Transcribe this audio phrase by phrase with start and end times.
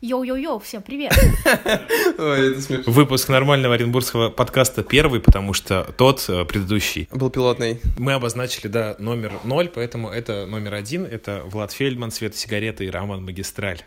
[0.00, 1.12] Йоу-йоу-йоу, всем привет!
[2.18, 2.92] Ой, это смешно.
[2.92, 7.08] Выпуск нормального оренбургского подкаста первый, потому что тот э, предыдущий.
[7.10, 7.80] Был пилотный.
[7.98, 11.04] Мы обозначили, да, номер ноль, поэтому это номер один.
[11.04, 13.80] Это Влад Фельдман, Света Сигарета и Роман Магистраль.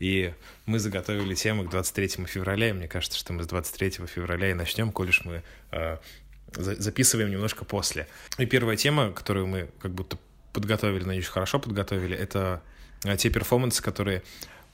[0.00, 0.32] И
[0.64, 4.54] мы заготовили тему к 23 февраля, и мне кажется, что мы с 23 февраля и
[4.54, 5.42] начнем, коль уж мы
[5.72, 5.98] э,
[6.54, 8.06] за- записываем немножко после.
[8.38, 10.16] И первая тема, которую мы как будто
[10.54, 12.62] подготовили, надеюсь, хорошо подготовили, это
[13.04, 14.22] э, те перформансы, которые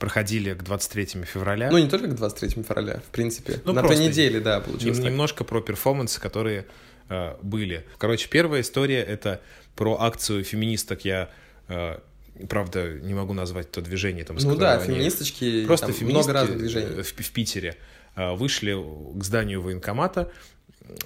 [0.01, 1.69] проходили к 23 февраля.
[1.71, 3.61] Ну, не только к 23 февраля, в принципе.
[3.63, 5.05] Ну, На той неделе, да, получилось Нем-.
[5.11, 6.65] Немножко про перформансы, которые
[7.09, 7.85] э, были.
[7.99, 9.39] Короче, первая история— это
[9.75, 11.05] про акцию феминисток.
[11.05, 11.29] Я,
[11.69, 11.99] э,
[12.49, 14.25] правда, не могу назвать то движение.
[14.25, 17.01] Там, с Ну да, они- феминисточки, Просто там феминистки много разных э, движений.
[17.03, 17.77] В, в Питере
[18.15, 18.75] э, вышли
[19.19, 20.31] к зданию военкомата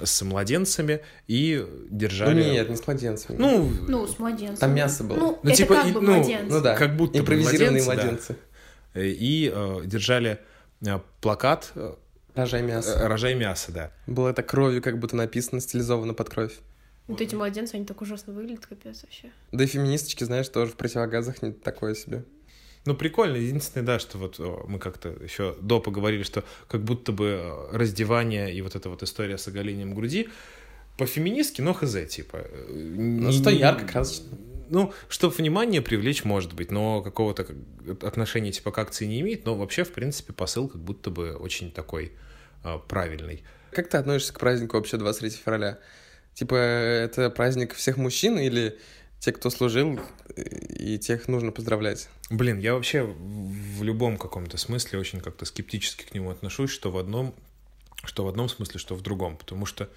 [0.01, 2.43] с младенцами и Ну держали...
[2.43, 3.35] нет, не с младенцами.
[3.37, 4.55] Ну, Ну, с младенцем.
[4.57, 5.17] Там мясо было.
[5.17, 6.53] Ну, Ну, это типа, как и- бы ну, младенцы.
[6.55, 7.93] ну да, как будто импровизированные младенцы, да.
[7.93, 8.31] младенцы.
[8.33, 8.35] э,
[8.95, 10.39] и э, держали
[10.85, 11.93] э, плакат э,
[12.35, 13.07] Рожай мясо.
[13.07, 13.91] «Рожай мясо», да.
[14.07, 16.53] Было это кровью как будто написано, стилизовано под кровь.
[17.07, 19.29] Вот эти младенцы, они так ужасно выглядят, капец вообще.
[19.51, 22.25] Да и феминисточки, знаешь, тоже в противогазах не такое себе.
[22.85, 23.37] Ну, прикольно.
[23.37, 28.53] Единственное, да, что вот мы как-то еще до поговорили, что как будто бы э, раздевание
[28.53, 30.29] и вот эта вот история с оголением груди
[30.97, 32.37] по-феминистски, но хз, типа.
[32.43, 34.37] э, Ну, не- ярко, красочно.
[34.69, 39.45] Ну, чтобы внимание привлечь, может быть, но какого-то как- отношения типа к акции не имеет,
[39.45, 42.13] но вообще, в принципе, посыл как будто бы очень такой
[42.63, 43.43] э, правильный.
[43.71, 45.79] Как ты относишься к празднику вообще 23 февраля?
[46.33, 48.77] Типа, это праздник всех мужчин или
[49.19, 49.99] те, кто служил,
[50.35, 52.09] и тех нужно поздравлять?
[52.29, 56.97] Блин, я вообще в любом каком-то смысле очень как-то скептически к нему отношусь, что в
[56.97, 57.33] одном,
[58.03, 59.89] что в одном смысле, что в другом, потому что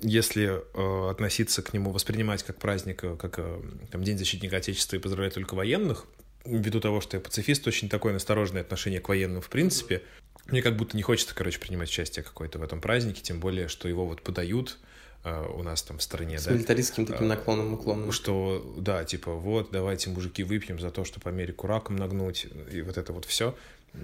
[0.00, 4.96] если э, относиться к нему, воспринимать как праздник, э, как э, там, День защитника Отечества
[4.96, 6.06] и поздравлять только военных,
[6.44, 10.02] ввиду того, что я пацифист, очень такое настороженное отношение к военным в принципе,
[10.46, 13.88] мне как будто не хочется, короче, принимать участие какое-то в этом празднике, тем более, что
[13.88, 14.78] его вот подают
[15.24, 16.52] э, у нас там в стране, С да.
[16.52, 18.12] милитаристским таким наклоном, уклоном.
[18.12, 22.96] Что, да, типа, вот, давайте, мужики, выпьем за то, чтобы Америку раком нагнуть, и вот
[22.96, 23.56] это вот все.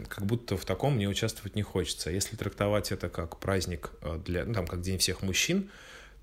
[0.09, 2.11] Как будто в таком мне участвовать не хочется.
[2.11, 5.71] Если трактовать это как праздник э, для, ну, там, как День всех мужчин,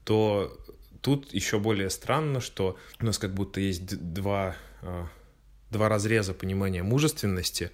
[0.04, 0.58] то
[1.02, 5.06] тут еще более странно, что у нас как будто есть два, э,
[5.70, 7.72] два разреза понимания мужественности,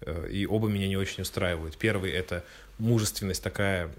[0.00, 1.76] э, и оба меня не очень устраивают.
[1.76, 2.44] Первый— это
[2.78, 3.92] мужественность такая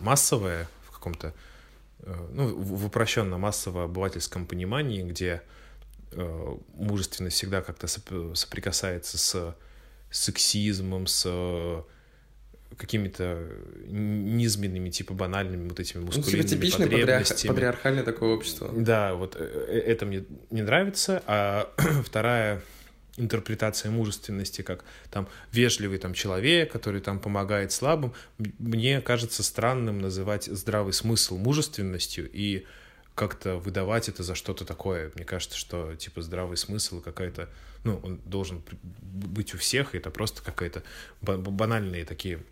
[0.00, 1.34] массовая в каком-то
[2.32, 5.42] ну, в в упрощенно-массово-обывательском понимании, где
[6.74, 9.56] мужественность всегда как-то соп- соприкасается с
[10.10, 11.82] сексизмом, с э,
[12.76, 13.48] какими-то
[13.86, 17.48] низменными, типа банальными вот этими Ну, типа мускулинными типичное патриарх- потребностями.
[17.52, 18.70] патриархальное такое общество.
[18.74, 21.22] Да, вот э, э, это мне не нравится.
[21.26, 21.70] А
[22.04, 22.62] вторая
[23.16, 28.14] интерпретация мужественности как там вежливый там человек, который там помогает слабым,
[28.58, 32.64] мне кажется странным называть здравый смысл мужественностью и
[33.20, 35.12] как-то выдавать это за что-то такое.
[35.14, 37.50] Мне кажется, что типа здравый смысл какая-то,
[37.84, 38.62] ну, он должен
[39.02, 40.82] быть у всех, и это просто какая-то
[41.20, 42.42] ба- банальные такие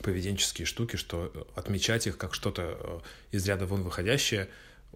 [0.00, 2.62] поведенческие штуки, что э, отмечать их как что-то
[3.32, 4.48] э, из ряда вон выходящее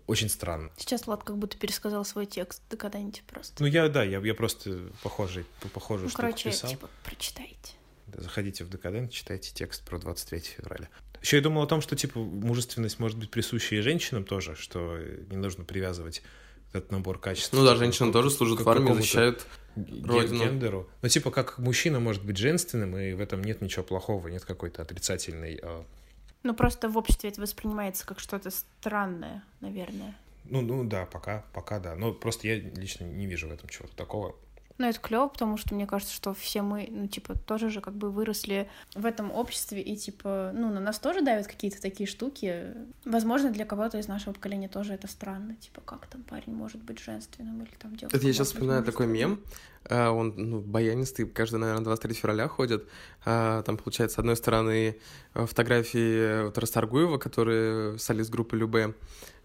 [0.07, 0.71] очень странно.
[0.77, 3.61] Сейчас Влад как будто пересказал свой текст до когда-нибудь просто.
[3.61, 6.71] Ну, я, да, я, я просто похожий, похожую Ну, штуку короче, писал.
[6.71, 7.75] типа, прочитайте.
[8.15, 10.89] Заходите в Декадент, читайте текст про 23 февраля.
[11.23, 14.99] Еще я думал о том, что, типа, мужественность может быть присуща и женщинам тоже, что
[15.31, 16.23] не нужно привязывать
[16.73, 17.53] этот набор качеств.
[17.53, 18.89] Ну да, к- тоже к в армии,
[19.77, 20.45] ге- родину.
[20.45, 20.89] гендеру.
[21.03, 24.83] Ну, типа, как мужчина может быть женственным, и в этом нет ничего плохого, нет какой-то
[24.83, 25.61] отрицательной...
[25.63, 25.85] а,
[26.43, 30.17] Ну, просто в обществе это воспринимается как что-то странное, наверное.
[30.45, 31.95] Ну, ну да, пока, пока да.
[31.95, 34.35] Но просто я лично не вижу в этом чего-то такого.
[34.83, 37.95] Но это клево, потому что мне кажется, что все мы, ну, типа, тоже же как
[37.95, 42.75] бы выросли в этом обществе, и, типа, ну, на нас тоже давят какие-то такие штуки.
[43.05, 45.55] Возможно, для кого-то из нашего поколения тоже это странно.
[45.55, 49.07] Типа, как там парень может быть женственным или там девушка Это я сейчас вспоминаю такой
[49.07, 49.39] мем.
[49.89, 52.87] А, Он ну, баянистый, каждый, наверное, 23 февраля ходит.
[53.25, 54.97] А, Там, получается, с одной стороны
[55.35, 58.95] э, фотографии вот Расторгуева, который солист группы Любе,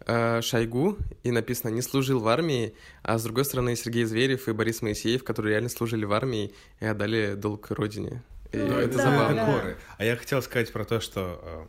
[0.02, 2.74] а, Шойгу, и написано «не служил в армии»,
[3.04, 6.86] а с другой стороны Сергей Зверев и Борис Моисеев, которые реально служили в армии и
[6.86, 8.22] отдали долг родине.
[8.54, 9.36] И Ну, это да, забавно.
[9.36, 9.46] да.
[9.46, 9.78] Горы.
[9.98, 11.68] А я хотел сказать про то, что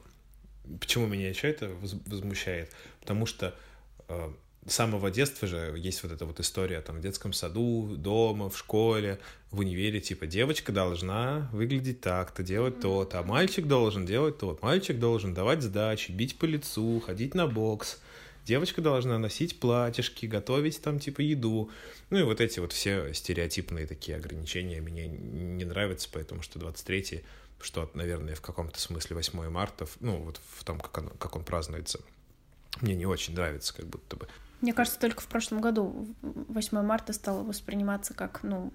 [0.65, 3.55] э, почему меня еще это воз- возмущает, потому что
[4.09, 4.31] э,
[4.67, 8.59] с самого детства же есть вот эта вот история там в детском саду, дома, в
[8.59, 9.19] школе,
[9.51, 14.59] в универе, типа девочка должна выглядеть так-то, делать то-то, а мальчик должен делать то.
[14.61, 17.99] Мальчик должен давать сдачи, бить по лицу, ходить на бокс,
[18.45, 21.71] девочка должна носить платьишки, готовить там типа еду.
[22.11, 27.23] Ну и вот эти вот все стереотипные такие ограничения мне не нравятся, поэтому что 23
[27.61, 31.45] что, наверное, в каком-то смысле 8 марта, ну вот в том, как он, как он
[31.45, 32.01] празднуется,
[32.81, 34.29] мне не очень нравится, как будто бы.
[34.61, 38.73] Мне кажется, только в прошлом году 8 марта стало восприниматься как, ну,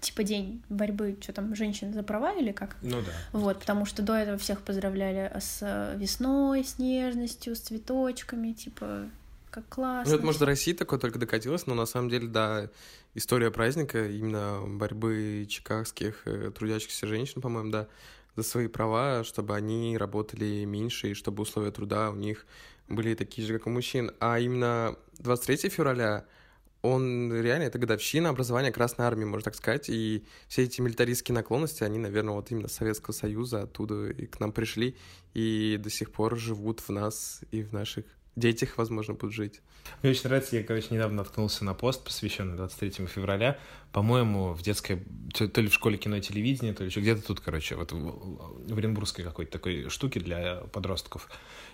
[0.00, 2.76] типа день борьбы, что там, женщин за права или как?
[2.82, 3.12] Ну да.
[3.32, 9.10] Вот, потому что до этого всех поздравляли с весной, с нежностью, с цветочками, типа,
[9.50, 10.10] как классно.
[10.10, 12.68] Ну, это, может, до России такое только докатилось, но на самом деле, да,
[13.14, 17.88] история праздника, именно борьбы чикагских э, трудящихся женщин, по-моему, да,
[18.36, 22.46] за свои права, чтобы они работали меньше, и чтобы условия труда у них
[22.90, 24.10] были такие же, как у мужчин.
[24.20, 26.26] А именно 23 февраля
[26.82, 31.84] он реально, это годовщина образования Красной Армии, можно так сказать, и все эти милитаристские наклонности,
[31.84, 34.96] они, наверное, вот именно Советского Союза оттуда и к нам пришли,
[35.34, 38.06] и до сих пор живут в нас и в наших
[38.36, 39.60] детях, возможно, будут жить.
[40.02, 43.58] Мне очень нравится, я, короче, недавно наткнулся на пост, посвященный 23 февраля,
[43.92, 45.02] по-моему, в детской,
[45.34, 48.78] то ли в школе кино и телевидения, то ли еще где-то тут, короче, вот в
[48.78, 51.28] Оренбургской какой-то такой штуки для подростков.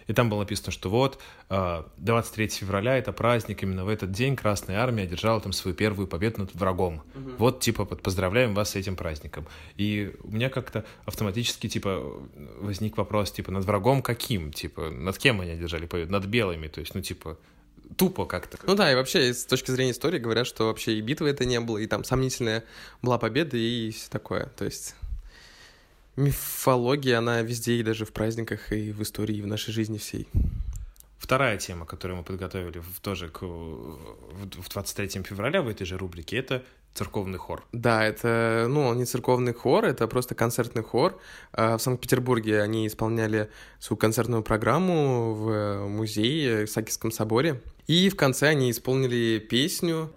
[0.06, 4.37] И там было написано, что вот 23 а, февраля— это праздник, именно в этот день
[4.37, 7.03] Красная Армия одержала там свою первую победу над врагом.
[7.14, 7.31] Угу.
[7.38, 9.47] Вот, типа, поздравляем вас с этим праздником.
[9.76, 12.03] И у меня как-то автоматически, типа,
[12.61, 14.53] возник вопрос, типа, над врагом каким?
[14.53, 16.12] Типа, над кем они одержали победу?
[16.12, 17.38] Над белыми, то есть, ну, типа,
[17.97, 18.59] тупо как-то.
[18.64, 21.61] Ну да, и вообще с точки зрения истории говорят, что вообще и битвы это не
[21.61, 22.64] было, и там сомнительная
[23.02, 24.47] была победа и все такое.
[24.56, 24.94] То есть
[26.16, 30.28] мифология, она везде, и даже в праздниках, и в истории, и в нашей жизни всей.
[31.18, 36.36] Вторая тема, которую мы подготовили в, тоже к, в 23 февраля в этой же рубрике,
[36.36, 36.62] это
[36.94, 37.64] церковный хор.
[37.72, 41.18] Да, это, ну, не церковный хор, это просто концертный хор.
[41.52, 47.60] А, в Санкт-Петербурге они исполняли свою концертную программу в музее в Сакисском соборе.
[47.86, 50.10] И в конце они исполнили песню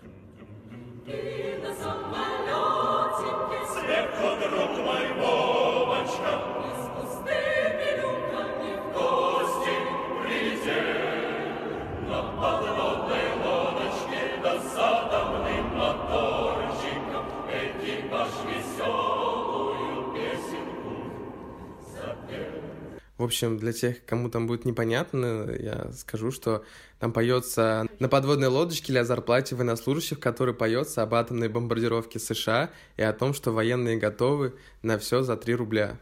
[23.20, 26.64] В общем, для тех, кому там будет непонятно, я скажу, что
[27.00, 32.70] там поется на подводной лодочке или о зарплате военнослужащих, который поется об атомной бомбардировке США
[32.96, 36.00] и о том, что военные готовы на все за 3 рубля.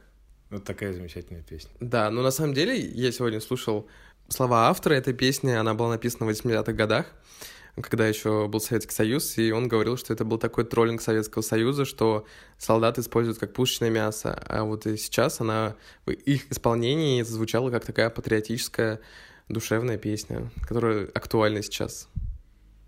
[0.52, 1.72] Вот такая замечательная песня.
[1.80, 3.88] Да, но на самом деле я сегодня слушал
[4.30, 7.08] слова автора этой песни, она была написана в 80-х годах
[7.82, 11.86] когда еще был Советский Союз, и он говорил, что это был такой троллинг Советского Союза,
[11.86, 12.26] что
[12.58, 14.34] солдат используют как пушечное мясо.
[14.48, 15.76] А вот и сейчас она
[16.06, 19.00] в их исполнении звучала как такая патриотическая
[19.48, 22.10] душевная песня, которая актуальна сейчас.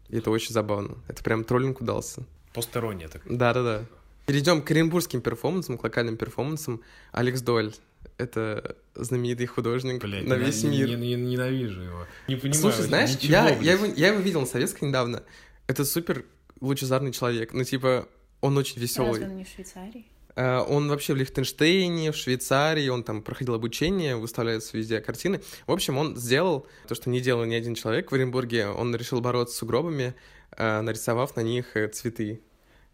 [0.10, 0.98] И это очень забавно.
[1.08, 2.24] Это прям троллинг удался.
[2.54, 3.32] Посторонняя такая.
[3.32, 3.86] Да-да-да.
[4.26, 6.82] Перейдем к оренбургским перформансам, к локальным перформансам.
[7.12, 7.74] Алекс Дойль
[8.18, 10.90] это знаменитый художник Блядь, на весь не, мир.
[10.90, 12.06] Не, не, ненавижу его.
[12.28, 12.62] Не понимаю.
[12.62, 15.24] Слушай, знаешь, ничего, я, я, его, я его видел на советской недавно.
[15.68, 16.26] Это супер
[16.60, 17.54] лучезарный человек.
[17.54, 18.08] Ну, типа,
[18.42, 19.12] он очень веселый.
[19.12, 20.06] Разве он не в Швейцарии?
[20.36, 25.42] Uh, он вообще в Лихтенштейне, в Швейцарии, он там проходил обучение, выставляются везде картины.
[25.68, 28.68] В общем, он сделал то, что не делал ни один человек в Оренбурге.
[28.68, 30.14] Он решил бороться с сугробами,
[30.52, 32.42] uh, нарисовав на них э, цветы.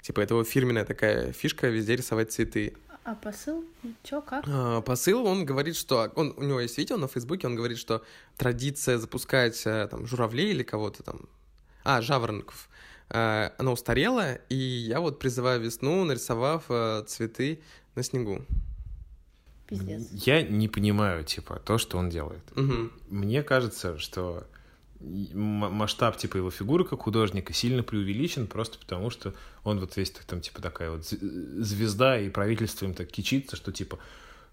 [0.02, 2.74] Типа, это его фирменная такая фишка, везде рисовать цветы.
[3.06, 3.64] А посыл?
[4.02, 4.46] Чё, как?
[4.48, 6.12] А, посыл, он говорит, что...
[6.16, 8.04] Он, у него есть видео на Фейсбуке, он говорит, что
[8.36, 11.30] традиция запускать э, там журавлей или кого-то там...
[11.84, 12.68] А, жаворонков.
[13.12, 17.62] Э, она устарела, и я вот призываю весну, нарисовав э, цветы
[17.94, 18.42] на снегу.
[19.68, 20.10] Пиздец.
[20.12, 22.44] Я не понимаю, типа, то, что он делает.
[22.56, 22.90] Угу.
[23.10, 24.48] Мне кажется, что
[25.00, 29.34] масштаб типа его фигуры как художника сильно преувеличен просто потому, что
[29.64, 34.00] он вот весь там типа такая вот звезда, и правительство им так кичится, что типа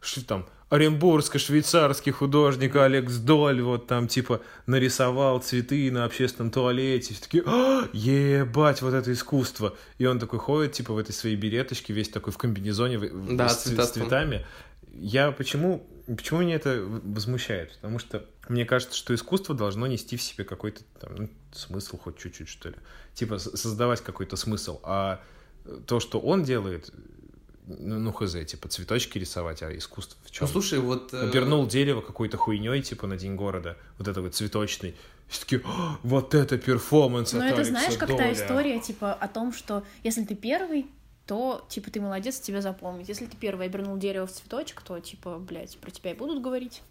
[0.03, 7.15] что там, оренбургско-швейцарский художник Алекс Доль вот там типа нарисовал цветы на общественном туалете.
[7.15, 9.77] Все такие, а, ебать, вот это искусство.
[9.99, 13.65] И он такой ходит типа в этой своей береточке, весь такой в комбинезоне да, с,
[13.65, 14.45] с цветами.
[14.93, 17.75] Я почему, почему меня это возмущает?
[17.77, 22.19] Потому что мне кажется, что искусство должно нести в себе какой-то там, ну, смысл, хоть
[22.19, 22.77] чуть-чуть, что ли.
[23.15, 24.81] Типа создавать какой-то смысл.
[24.83, 25.21] А
[25.87, 26.93] то, что он делает,
[27.67, 30.47] ну, ну хз, типа цветочки рисовать, а искусство в чем?
[30.47, 31.15] Ну, слушай, вот...
[31.15, 34.97] Э, Обернул дерево какой-то хуйней, типа, на День города, вот это вот цветочный.
[35.29, 35.61] Все таки
[36.03, 40.35] вот это перформанс Ну, это знаешь, как та история, типа, о том, что если ты
[40.35, 40.87] первый,
[41.27, 43.09] то, типа, ты молодец, тебя запомнить.
[43.09, 46.83] Если ты первый обернул дерево в цветочек, то, типа, блядь, про тебя и будут говорить.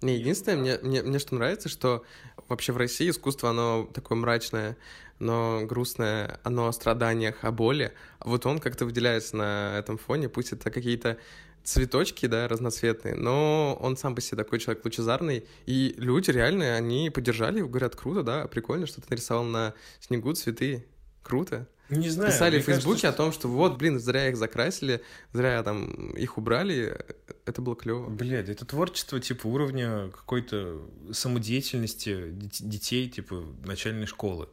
[0.00, 2.04] Не, единственное, мне, мне, мне что нравится, что
[2.48, 4.76] вообще в России искусство, оно такое мрачное,
[5.18, 7.92] но грустное, оно о страданиях, о боли.
[8.20, 11.18] А вот он как-то выделяется на этом фоне, пусть это какие-то
[11.64, 17.10] цветочки, да, разноцветные, но он сам по себе такой человек лучезарный, и люди реально, они
[17.10, 20.86] поддержали его, говорят, круто, да, прикольно, что ты нарисовал на снегу цветы,
[21.22, 21.66] круто.
[21.90, 22.30] Не знаю.
[22.30, 25.02] Писали в Фейсбуке кажется, о том, что вот, блин, зря их закрасили,
[25.32, 26.98] зря там их убрали,
[27.46, 28.08] это было клево.
[28.10, 34.48] Блядь, это творчество, типа, уровня какой-то самодеятельности дет- детей, типа, начальной школы.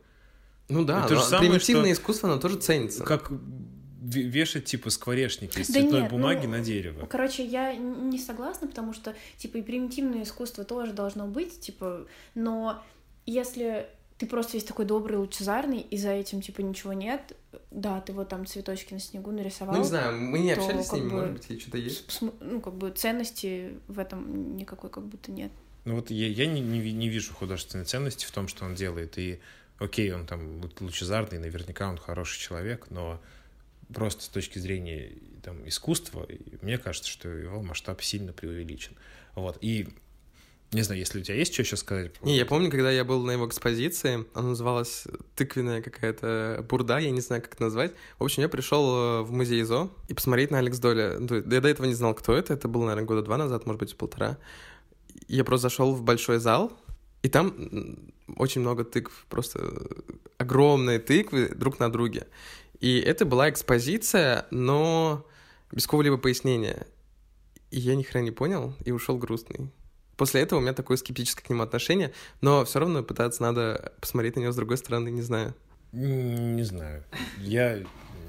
[0.69, 3.03] Ну да, Это же самое, примитивное что- искусство, оно тоже ценится.
[3.03, 7.05] Как ве- вешать, типа, скворечники из Да цветной нет, бумаги ну, на дерево.
[7.05, 12.81] Короче, я не согласна, потому что, типа, и примитивное искусство тоже должно быть, типа, но
[13.25, 17.35] если ты просто весь такой добрый, лучезарный, и за этим, типа, ничего нет,
[17.71, 19.75] да, ты вот там цветочки на снегу нарисовал.
[19.75, 22.21] Ну, не знаю, мы не то общались с ними, бы может быть, и что-то есть.
[22.39, 25.51] Ну, как бы ценности в этом никакой как будто нет.
[25.83, 29.17] Ну вот я, я не, не, не вижу художественной ценности в том, что он делает.
[29.17, 29.39] И
[29.77, 33.21] окей, он там лу- лучезарный, наверняка он хороший человек, но
[33.93, 35.11] просто с точки зрения
[35.43, 36.27] там, искусства,
[36.61, 38.95] мне кажется, что его масштаб сильно преувеличен.
[39.35, 39.57] Вот.
[39.61, 39.89] И
[40.71, 42.11] не знаю, если у тебя есть что еще сказать?
[42.21, 45.05] Не, я помню, когда я был на его экспозиции, она называлась
[45.35, 47.93] «Тыквенная какая-то бурда», я не знаю, как это назвать.
[48.19, 51.17] В общем, я пришел э, в музей ЗО и посмотреть на Алекс Доля.
[51.19, 53.79] Ну, Я до этого не знал, кто это, это было, наверное, года два назад, может
[53.79, 54.37] быть, полтора.
[55.27, 56.73] Я просто зашел в большой зал,
[57.23, 57.55] и там
[58.35, 59.87] очень много тыкв, просто
[60.37, 62.27] огромные тыквы друг на друге.
[62.79, 65.25] И это была экспозиция, но
[65.71, 66.85] без какого-либо пояснения.
[67.71, 69.71] И я ни хрена не понял, и ушел грустный.
[70.17, 74.35] После этого у меня такое скептическое к нему отношение, но все равно пытаться надо посмотреть
[74.35, 75.53] на него с другой стороны, не знаю.
[75.91, 77.03] Не знаю.
[77.39, 77.83] Я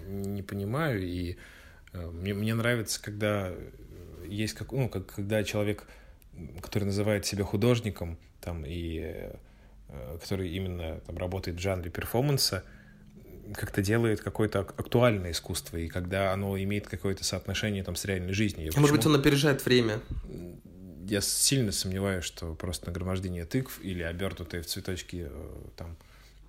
[0.09, 1.37] не понимаю, и
[1.93, 3.53] э, мне, мне нравится, когда
[4.27, 5.85] есть как, ну, как, когда человек,
[6.61, 9.01] который называет себя художником, там, и
[9.89, 12.63] э, который именно там, работает в жанре перформанса,
[13.55, 18.33] как-то делает какое-то ак- актуальное искусство, и когда оно имеет какое-то соотношение там, с реальной
[18.33, 18.73] жизнью.
[18.75, 20.01] А может быть, Почему- он опережает время.
[21.09, 25.97] Я сильно сомневаюсь, что просто нагромождение тыкв или обернутые в цветочки э, там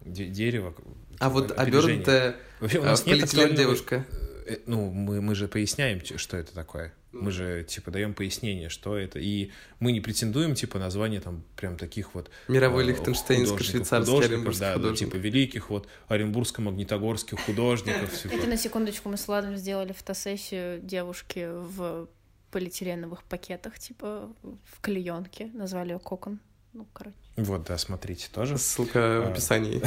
[0.06, 0.74] де- дерево.
[1.20, 1.94] А типа, вот опережение.
[2.02, 4.06] обернутая Вообще у э, нас в нет актуального- девушка.
[4.46, 6.94] Э, Ну, мы, мы же поясняем, что это такое.
[7.14, 9.18] Мы же, типа, даем пояснение, что это.
[9.18, 12.30] И мы не претендуем, типа, название там прям таких вот...
[12.48, 15.00] Мировой э, лихтенштейнский, художников, швейцарский, художников, оренбургский да, да, художник.
[15.00, 18.16] типа, великих вот оренбургско-магнитогорских художников.
[18.22, 18.34] типа.
[18.34, 22.08] Это на секундочку мы с Владом сделали фотосессию девушки в
[22.52, 25.48] полиэтиленовых пакетах, типа в клеенке.
[25.54, 26.40] Назвали ее кокон.
[26.74, 27.16] Ну, короче.
[27.38, 28.58] Вот, да, смотрите тоже.
[28.58, 29.32] Ссылка в А.
[29.32, 29.82] описании.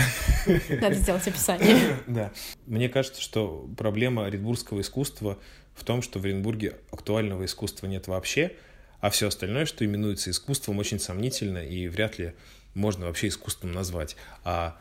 [0.81, 1.97] Надо сделать описание.
[2.07, 2.33] Да.
[2.67, 5.39] Мне кажется, что проблема оренбургского искусства
[5.75, 8.57] в том, что в Оренбурге актуального искусства нет вообще,
[9.01, 12.35] а все остальное, что именуется искусством, очень сомнительно и вряд ли
[12.75, 14.17] можно вообще искусством назвать.
[14.45, 14.79] А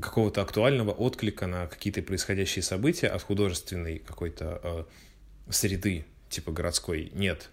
[0.00, 4.84] какого-то актуального отклика на какие-то происходящие события от художественной какой-то э,
[5.50, 7.50] среды, типа городской, нет.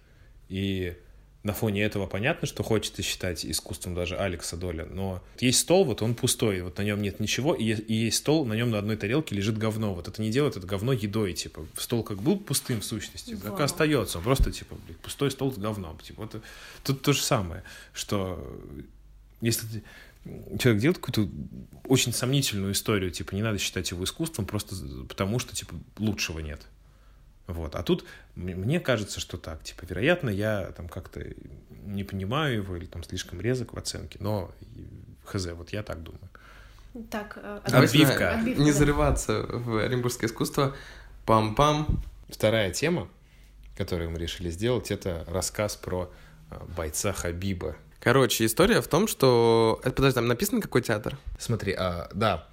[0.48, 0.96] И
[1.44, 6.02] на фоне этого понятно, что хочется считать искусством даже Алекса Доля, но есть стол, вот
[6.02, 8.96] он пустой, вот на нем нет ничего, и, и есть стол, на нем на одной
[8.96, 9.94] тарелке лежит говно.
[9.94, 13.52] Вот это не делает это говно едой, типа, стол как был пустым в сущности, так
[13.52, 13.62] и Вау.
[13.62, 15.98] остается, он просто, типа, блядь, пустой стол с говном.
[15.98, 16.42] Типа, вот,
[16.84, 18.60] тут то же самое, что
[19.40, 19.82] если ты-
[20.58, 21.30] человек делает какую-то
[21.84, 24.74] очень сомнительную историю, типа, не надо считать его искусством просто
[25.08, 26.66] потому, что, типа, лучшего нет.
[27.48, 27.74] Вот.
[27.74, 28.04] А тут
[28.36, 29.62] мне кажется, что так.
[29.64, 31.24] Типа, вероятно, я там как-то
[31.84, 34.52] не понимаю его или там слишком резок в оценке, но
[35.24, 36.28] хз, вот я так думаю.
[37.10, 38.34] Так, э, Давайте Отбивка.
[38.34, 40.76] Отбивка, Не зарываться в оренбургское искусство.
[41.26, 41.86] Пам-пам.
[42.28, 43.08] Вторая тема,
[43.76, 46.12] которую мы решили сделать, это рассказ про
[46.50, 47.76] а, бойца Хабиба.
[48.00, 49.80] Короче, история в том, что...
[49.82, 51.16] Это, подожди, там написано какой театр?
[51.38, 52.46] Смотри, а, да,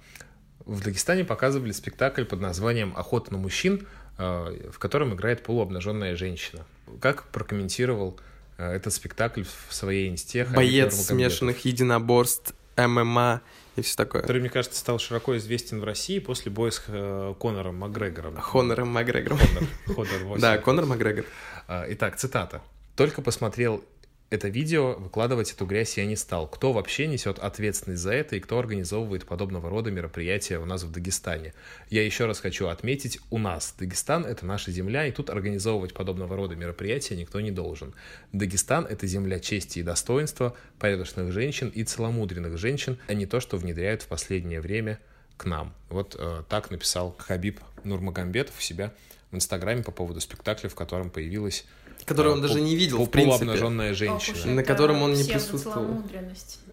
[0.64, 3.86] в Дагестане показывали спектакль под названием «Охота на мужчин»,
[4.18, 6.64] в котором играет полуобнаженная женщина.
[7.00, 8.18] Как прокомментировал
[8.58, 13.42] а, этот спектакль в своей инсте Боец смешанных единоборств, ММА
[13.76, 14.22] и все такое.
[14.22, 18.36] который, мне кажется, стал широко известен в России после боя с э, Конором Макгрегором.
[18.36, 19.38] Хонором Макгрегором.
[19.86, 20.40] Конор 8.
[20.40, 21.24] Да, Конор Макгрегор.
[21.68, 22.62] Итак, цитата.
[22.96, 23.84] «Только посмотрел
[24.28, 26.48] это видео, выкладывать эту грязь я не стал.
[26.48, 30.90] Кто вообще несет ответственность за это и кто организовывает подобного рода мероприятия у нас в
[30.90, 31.54] Дагестане?
[31.90, 36.34] Я еще раз хочу отметить, у нас Дагестан— это наша земля, и тут организовывать подобного
[36.36, 37.94] рода мероприятия никто не должен.
[38.32, 43.56] Дагестан— это земля чести и достоинства, порядочных женщин и целомудренных женщин, а не то, что
[43.56, 44.98] внедряют в последнее время
[45.36, 45.72] к нам.
[45.88, 48.92] Вот э, так написал Хабиб Нурмагомедов у себя
[49.30, 51.64] в Инстаграме по поводу спектакля, в котором появилась
[52.06, 53.44] Который он даже не видел, в принципе.
[53.44, 54.54] Полуобнаженная женщина.
[54.54, 56.02] На котором он не присутствовал.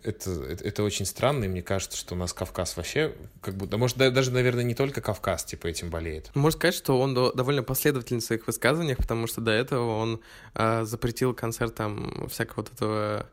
[0.04, 3.78] Это, это, это очень странно, и мне кажется, что у нас Кавказ вообще, как будто,
[3.78, 6.30] может, даже, наверное, не только Кавказ, типа, этим болеет.
[6.36, 10.20] Можно сказать, что он довольно последовательный в своих высказываниях, потому что до этого он
[10.56, 13.30] э, запретил концерт там всякого вот этого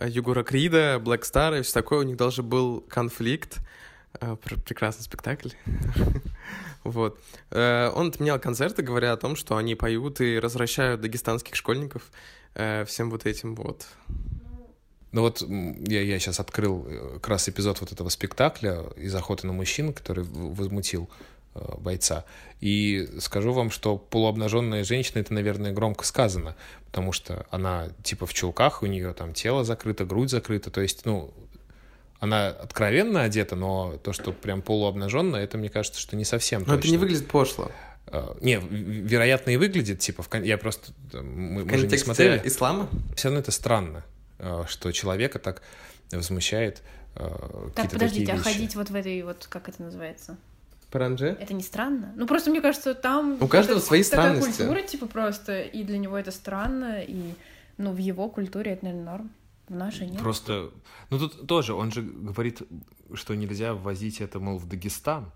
[0.00, 2.00] Югора Крида, Black Star и все такое.
[2.00, 3.58] У них даже был конфликт.
[4.20, 5.50] Э, прекрасный спектакль.
[6.84, 7.18] Вот.
[7.50, 12.02] Э, он отменял концерты, говоря о том, что они поют и развращают дагестанских школьников
[12.54, 13.86] э, всем вот этим вот.
[15.12, 19.46] Ну вот я, я сейчас открыл э, как раз эпизод вот этого спектакля из «Охоты
[19.46, 21.08] на мужчин», который возмутил
[21.78, 22.24] бойца.
[22.60, 28.34] И скажу вам, что полуобнаженная женщина это, наверное, громко сказано, потому что она типа в
[28.34, 31.32] чулках, у нее там тело закрыто, грудь закрыта, то есть, ну,
[32.24, 36.74] она откровенно одета, но то, что прям полуобнаженно, это, мне кажется, что не совсем Но
[36.74, 36.78] точно.
[36.80, 37.70] это не выглядит пошло.
[38.06, 40.42] Uh, не, вероятно, и выглядит, типа, в кон...
[40.42, 40.92] я просто...
[41.12, 42.42] Мы, в мы же не смотрели.
[42.44, 42.88] ислама?
[43.16, 44.04] Все равно это странно,
[44.38, 45.62] uh, что человека так
[46.12, 46.82] возмущает
[47.14, 50.36] uh, Так, подождите, а ходить вот в этой вот, как это называется?
[50.90, 51.36] Паранже?
[51.40, 52.12] Это не странно?
[52.14, 53.36] Ну, просто мне кажется, там...
[53.40, 54.58] У каждого свои такая странности.
[54.58, 57.34] культура, типа, просто, и для него это странно, и,
[57.78, 59.30] ну, в его культуре это, наверное, норм.
[59.68, 60.20] В нашей нет.
[60.20, 60.70] Просто,
[61.10, 62.62] ну тут тоже, он же говорит,
[63.14, 65.30] что нельзя ввозить это, мол, в Дагестан.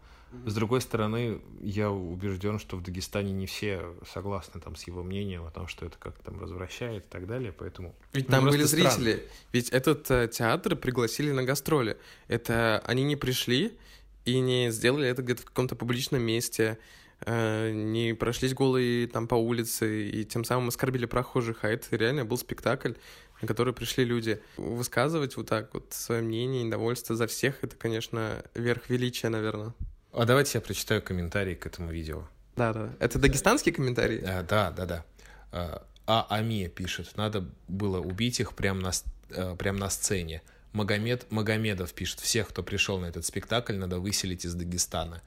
[0.44, 5.46] С другой стороны, я убежден, что в Дагестане не все согласны там с его мнением
[5.46, 7.94] о том, что это как там развращает и так далее, поэтому...
[8.12, 8.90] Ведь ну, там были странно.
[8.90, 11.96] зрители, ведь этот э, театр пригласили на гастроли.
[12.28, 13.78] Это они не пришли
[14.26, 16.78] и не сделали это где-то в каком-то публичном месте,
[17.24, 22.26] э, не прошлись голые там по улице и тем самым оскорбили прохожих, а это реально
[22.26, 22.92] был спектакль,
[23.40, 24.40] на которые пришли люди.
[24.56, 29.74] Высказывать вот так вот свое мнение, недовольство за всех, это, конечно, верх величия, наверное.
[30.12, 32.26] А давайте я прочитаю комментарий к этому видео.
[32.56, 32.90] Да, да.
[32.98, 34.20] Это дагестанский комментарий?
[34.24, 35.04] А, да, да, да.
[35.52, 38.92] А, а Амия пишет, надо было убить их прямо на,
[39.30, 40.42] э, прям на сцене.
[40.72, 45.22] Магомед Магомедов пишет, всех, кто пришел на этот спектакль, надо выселить из Дагестана.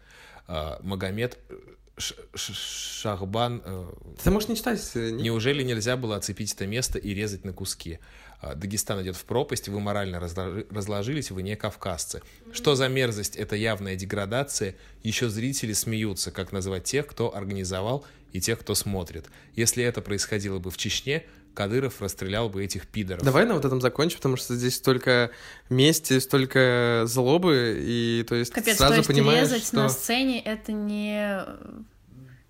[2.36, 3.62] Шахбан...
[3.64, 3.94] Э,
[4.24, 4.82] Ты можешь не читать.
[4.96, 5.24] Э, не?
[5.24, 8.00] Неужели нельзя было оцепить это место и резать на куски?
[8.42, 12.22] А, Дагестан идет в пропасть, вы морально разложились, вы не кавказцы.
[12.52, 13.36] Что за мерзость?
[13.36, 14.76] Это явная деградация.
[15.04, 19.28] Еще зрители смеются, как назвать тех, кто организовал и тех, кто смотрит.
[19.56, 21.24] Если это происходило бы в Чечне,
[21.54, 23.24] Кадыров расстрелял бы этих пидоров.
[23.24, 25.32] Давай на вот этом закончим, потому что здесь столько
[25.70, 29.76] мести, столько злобы, и то есть Капец, сразу то есть понимаешь, резать что...
[29.78, 31.46] на сцене это не...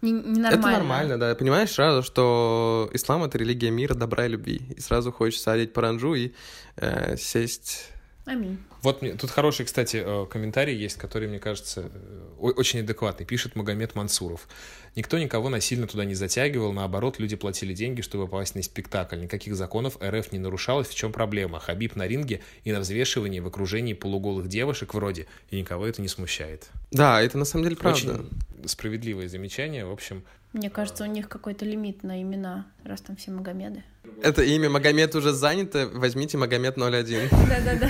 [0.02, 0.48] Не, не нормально.
[0.50, 1.36] Это нормально, да.
[1.36, 4.62] Понимаешь сразу, что ислам— это религия мира, добра и любви.
[4.76, 6.32] И сразу хочется одеть паранджу и
[6.78, 7.91] э, сесть
[8.26, 8.60] Аминь.
[8.84, 13.26] Вот мне, тут хороший, кстати, э, комментарий есть, который, мне кажется, э, очень адекватный.
[13.26, 14.48] Пишет Магомед Мансуров.
[14.96, 19.20] Никто никого насильно туда не затягивал, наоборот, люди платили деньги, чтобы попасть на спектакль.
[19.20, 21.60] Никаких законов РФ не нарушалось, в чем проблема?
[21.60, 26.08] Хабиб на ринге и на взвешивании в окружении полуголых девушек вроде, и никого это не
[26.08, 26.70] смущает.
[26.92, 28.14] Да, это на самом деле правда.
[28.14, 30.24] Очень справедливое замечание, в общем.
[30.54, 33.84] Мне кажется, у них какой-то лимит на имена, раз там все Магомеды.
[34.22, 37.30] Это имя Магомед уже занято, возьмите Магомед 01.
[37.32, 37.90] Да-да-да.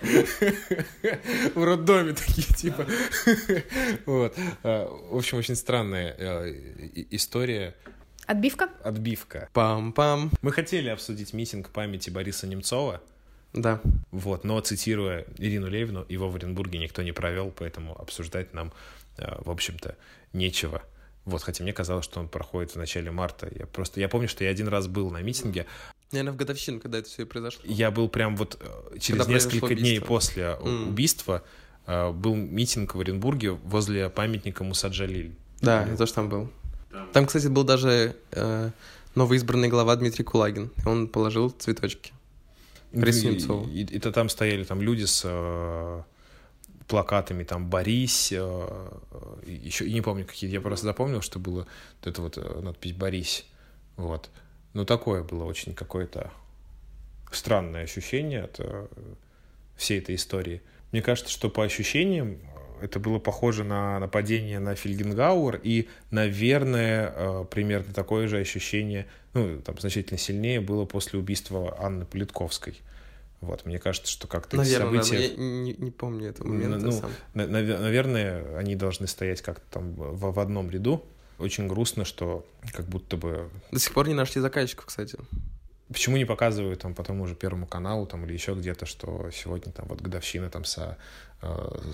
[1.54, 2.86] В роддоме такие, типа.
[4.06, 4.34] Вот.
[4.62, 6.54] А, в общем, очень странная э,
[7.10, 7.74] история.
[8.26, 8.70] Отбивка?
[8.84, 9.48] Отбивка.
[9.52, 10.30] Пам-пам.
[10.42, 13.02] Мы хотели обсудить митинг памяти Бориса Немцова.
[13.52, 13.80] Да.
[14.12, 18.72] Вот, но, цитируя Ирину Левину, его в Оренбурге никто не провел, поэтому обсуждать нам,
[19.18, 19.96] э, в общем-то,
[20.32, 20.82] нечего.
[21.30, 23.48] Вот, хотя мне казалось, что он проходит в начале марта.
[23.56, 25.66] Я просто, я помню, что я один раз был на митинге.
[26.10, 27.62] Наверное, в годовщину, когда это все и произошло.
[27.64, 30.88] Я был прям вот э, через когда несколько дней после mm.
[30.88, 31.44] убийства
[31.86, 35.34] э, был митинг в Оренбурге возле памятника Мусаджалиль.
[35.60, 36.50] Да, я тоже там был.
[37.12, 38.70] Там, кстати, был даже э,
[39.14, 40.72] новоизбранный глава Дмитрий Кулагин.
[40.84, 42.12] Он положил цветочки.
[42.92, 43.68] Рисунцову.
[43.68, 46.02] И, и, и, и там стояли там люди с э,
[46.90, 48.90] плакатами там «Борись», э,
[49.46, 51.68] еще, не помню какие, я просто запомнил, что было
[52.00, 53.46] вот это вот э, надпись «Борись»,
[53.96, 54.28] вот.
[54.74, 56.32] Ну, такое было очень какое-то
[57.30, 58.88] странное ощущение от э,
[59.76, 60.62] всей этой истории.
[60.90, 62.38] Мне кажется, что по ощущениям
[62.82, 69.78] это было похоже на нападение на Фельгенгауэр, и, наверное, примерно такое же ощущение, ну, там,
[69.78, 72.74] значительно сильнее было после убийства Анны Политковской.
[73.40, 75.28] Вот, мне кажется, что как-то Наверное, события...
[75.28, 77.10] я не, не помню этого момента ну, сам.
[77.32, 81.04] На, наверное, они должны стоять как-то там в, в одном ряду.
[81.38, 83.50] Очень грустно, что как будто бы...
[83.72, 85.18] До сих пор не нашли заказчиков, кстати.
[85.88, 89.72] Почему не показывают там по тому же Первому каналу там или еще где-то, что сегодня
[89.72, 90.98] там вот годовщина там со,
[91.40, 91.92] э,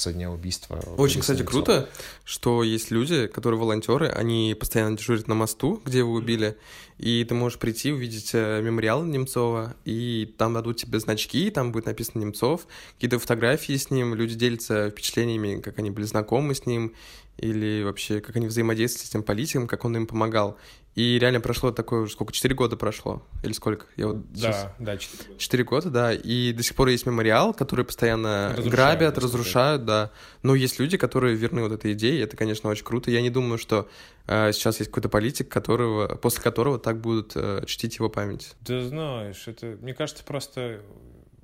[0.00, 0.78] со дня убийства.
[0.96, 1.88] Очень, кстати, круто,
[2.24, 6.56] что есть люди, которые волонтеры, они постоянно дежурят на мосту, где его убили,
[6.98, 11.86] и ты можешь прийти, увидеть э, мемориал Немцова, и там дадут тебе значки, там будет
[11.86, 16.94] написано Немцов, какие-то фотографии с ним, люди делятся впечатлениями, как они были знакомы с ним,
[17.40, 20.58] или вообще, как они взаимодействовали с тем политиком, как он им помогал.
[20.96, 23.22] И реально прошло такое уже, сколько, четыре года прошло?
[23.44, 23.86] Или сколько?
[23.96, 24.68] Я вот да, сейчас...
[24.78, 25.38] да, четыре года.
[25.38, 26.12] Четыре года, да.
[26.12, 30.10] И до сих пор есть мемориал, который постоянно разрушают, грабят, разрушают, да.
[30.42, 33.10] Но есть люди, которые верны вот этой идее, это, конечно, очень круто.
[33.10, 33.88] Я не думаю, что
[34.26, 38.54] э, сейчас есть какой-то политик, которого, после которого так будут э, чтить его память.
[38.62, 40.80] Да знаешь, это, мне кажется, просто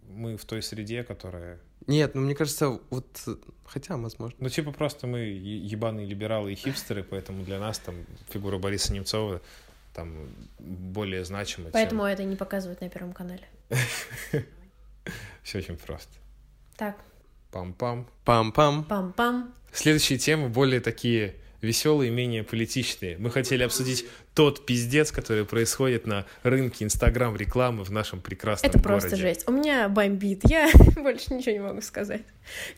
[0.08, 3.06] мы в той среде, которая нет, ну мне кажется, вот
[3.64, 4.36] хотя, возможно.
[4.40, 7.94] Ну, типа, просто мы ебаные либералы и хипстеры, поэтому для нас там
[8.30, 9.40] фигура Бориса Немцова
[9.92, 11.70] там более значима.
[11.72, 12.12] Поэтому чем...
[12.12, 13.48] это не показывают на Первом канале.
[15.42, 16.12] Все очень просто.
[16.76, 16.96] Так.
[17.52, 18.06] Пам-пам.
[18.24, 18.84] Пам-пам.
[18.86, 19.54] Пам-пам.
[19.72, 23.16] Следующие темы более такие веселые, менее политичные.
[23.18, 29.00] Мы хотели обсудить тот пиздец, который происходит на рынке Инстаграм-рекламы в нашем прекрасном Это городе.
[29.00, 29.48] просто жесть.
[29.48, 32.22] У меня бомбит, я больше ничего не могу сказать.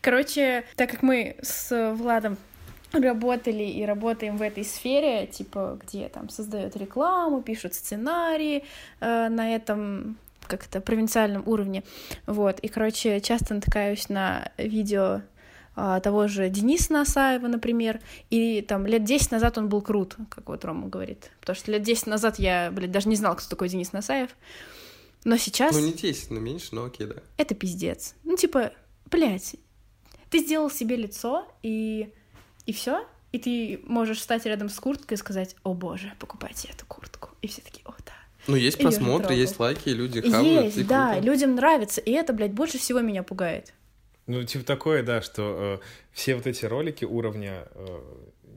[0.01, 2.37] Короче, так как мы с Владом
[2.91, 8.63] работали и работаем в этой сфере, типа, где там создают рекламу, пишут сценарии
[8.99, 11.83] э, на этом как-то провинциальном уровне,
[12.25, 15.21] вот, и, короче, часто натыкаюсь на видео
[16.03, 20.65] того же Дениса Насаева, например, и там лет 10 назад он был крут, как вот
[20.65, 23.91] Рома говорит, потому что лет 10 назад я, блядь, даже не знал, кто такой Денис
[23.91, 24.29] Насаев,
[25.23, 25.75] но сейчас...
[25.75, 27.15] Ну, не 10, но меньше, но окей, да.
[27.37, 28.15] Это пиздец.
[28.23, 28.71] Ну, типа,
[29.09, 29.55] блядь,
[30.29, 32.09] ты сделал себе лицо, и,
[32.65, 36.85] и все, и ты можешь встать рядом с курткой и сказать, о боже, покупайте эту
[36.85, 37.29] куртку.
[37.41, 38.13] И все такие, о да.
[38.47, 40.75] Ну, есть просмотры, есть лайки, люди хавают.
[40.75, 41.25] Есть, да, круто.
[41.25, 43.73] людям нравится, и это, блядь, больше всего меня пугает.
[44.29, 48.01] Ну, типа такое, да, что э, все вот эти ролики уровня, э,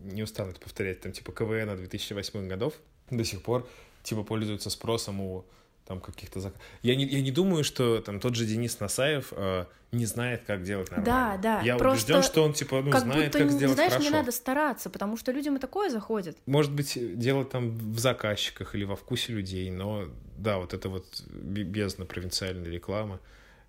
[0.03, 2.75] не устану это повторять, там, типа КВН 2008 годов
[3.09, 3.67] до сих пор,
[4.03, 5.47] типа, пользуются спросом у
[5.87, 6.55] там каких-то зак...
[6.83, 10.63] я не я не думаю что там тот же Денис Насаев э, не знает как
[10.63, 13.51] делать нормально да да я Просто убежден что он типа ну как знает будто, как
[13.51, 14.09] сделать знаешь хорошо.
[14.09, 18.77] не надо стараться потому что людям и такое заходит может быть дело там в заказчиках
[18.77, 20.05] или во вкусе людей но
[20.37, 23.19] да вот это вот бездна провинциальной рекламы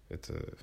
[0.09, 0.53] это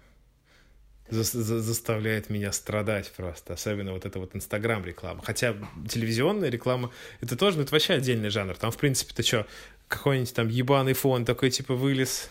[1.10, 3.54] за за заставляет меня страдать просто.
[3.54, 5.22] Особенно вот эта вот Инстаграм-реклама.
[5.24, 5.56] Хотя
[5.88, 8.56] телевизионная реклама— это тоже, ну, это вообще отдельный жанр.
[8.56, 9.46] Там, в принципе, ты что,
[9.88, 12.30] какой-нибудь там ебаный фон такой, типа, вылез,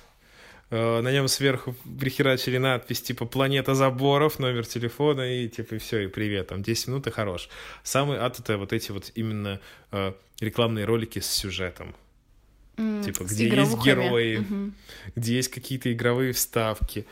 [0.70, 6.00] э, на нем сверху прихерачили надпись, типа, «Планета заборов», номер телефона, и, типа, и все,
[6.00, 6.48] и привет.
[6.48, 7.50] Там 10 минут, и хорош.
[7.84, 9.60] Самый ад— это вот эти вот именно
[9.92, 11.96] э, рекламные ролики с сюжетом.
[12.80, 14.72] Mm, типа, где есть герои, угу.
[15.18, 17.06] где есть какие-то игровые вставки,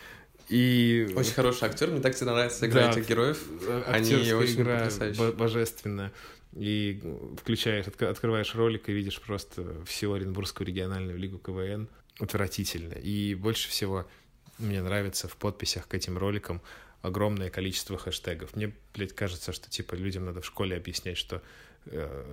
[0.50, 1.14] и...
[1.16, 3.44] Очень хороший актер, мне так всегда нравится играть да, этих героев.
[3.88, 5.32] Они очень игра потрясающие.
[5.34, 6.14] божественная.
[6.56, 7.02] И
[7.40, 11.90] включаешь, открываешь ролик и видишь просто всю Оренбургскую региональную лигу КВН.
[12.20, 12.94] Отвратительно.
[12.94, 14.08] И больше всего
[14.58, 16.62] мне нравится в подписях к этим роликам
[17.02, 18.56] огромное количество хэштегов.
[18.56, 21.42] Мне, блядь, кажется, что, типа, людям надо в школе объяснять, что
[21.86, 22.26] э,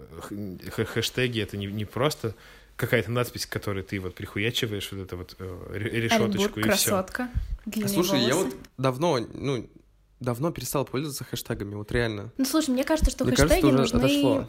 [0.70, 2.34] хэштеги— это не, не просто
[2.76, 7.28] какая-то надпись, которую ты вот прихуячиваешь, вот эту вот э, решеточку Оренбург, и красотка,
[7.70, 7.88] все.
[7.88, 8.28] Слушай, волосы.
[8.28, 9.68] я вот давно, ну,
[10.24, 12.32] давно перестал пользоваться хэштегами, вот реально.
[12.36, 13.98] Ну, слушай, мне кажется, что мне хэштеги кажется, нужны...
[13.98, 14.48] Отошло.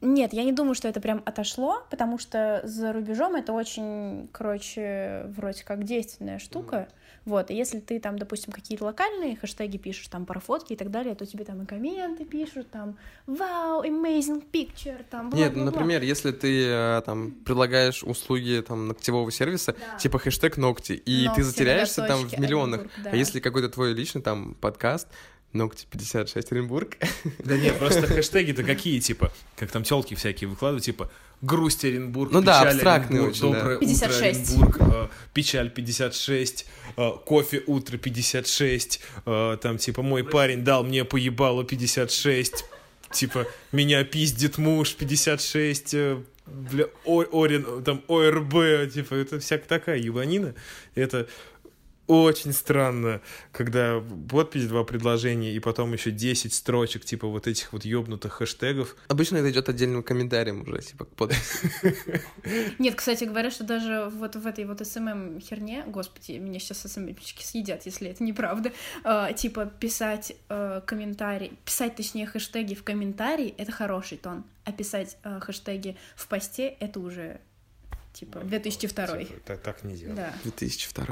[0.00, 5.26] Нет, я не думаю, что это прям отошло, потому что за рубежом это очень, короче,
[5.36, 6.88] вроде как действенная штука.
[6.90, 6.94] Mm.
[7.24, 10.90] Вот, и если ты там, допустим, какие-то локальные хэштеги пишешь, там, про фотки и так
[10.90, 16.02] далее, то тебе там и комменты пишут, там, вау, amazing picture, там, бла Нет, например,
[16.02, 19.98] если ты э, там предлагаешь услуги там ногтевого сервиса, да.
[19.98, 23.10] типа хэштег ногти, и ногти, ты затеряешься там в миллионах, да.
[23.10, 25.06] а если какой-то твой личный там подкаст,
[25.52, 26.96] Ногти 56 Оренбург.
[27.38, 31.10] Да нет, просто хэштеги-то какие, типа, как там телки всякие выкладывают, типа,
[31.42, 33.80] грусть Оренбург, ну да, абстрактный Оренбург, очень, доброе да.
[33.80, 34.56] 56.
[34.56, 40.84] утро Оренбург, э, печаль 56, э, кофе утро 56, э, там, типа, мой парень дал
[40.84, 42.64] мне поебало 56,
[43.10, 49.98] типа, меня пиздит муж 56, э, бля, о, Орен, там, ОРБ, типа, это всякая такая
[49.98, 50.54] ебанина,
[50.94, 51.28] это
[52.12, 53.20] очень странно,
[53.52, 58.96] когда подпись, два предложения, и потом еще 10 строчек, типа вот этих вот ёбнутых хэштегов.
[59.08, 61.70] Обычно это идет отдельным комментарием уже, типа, к подписи.
[62.78, 67.42] Нет, кстати говоря, что даже вот в этой вот СММ херне, господи, меня сейчас СММщики
[67.42, 68.72] съедят, если это неправда,
[69.04, 75.16] э, типа писать э, комментарий, писать, точнее, хэштеги в комментарии— это хороший тон, а писать
[75.24, 77.40] э, хэштеги в посте— это уже
[78.12, 79.06] Типа 2002.
[79.06, 80.14] Типа, так, так не делай.
[80.14, 80.34] Да.
[80.44, 81.06] 2002.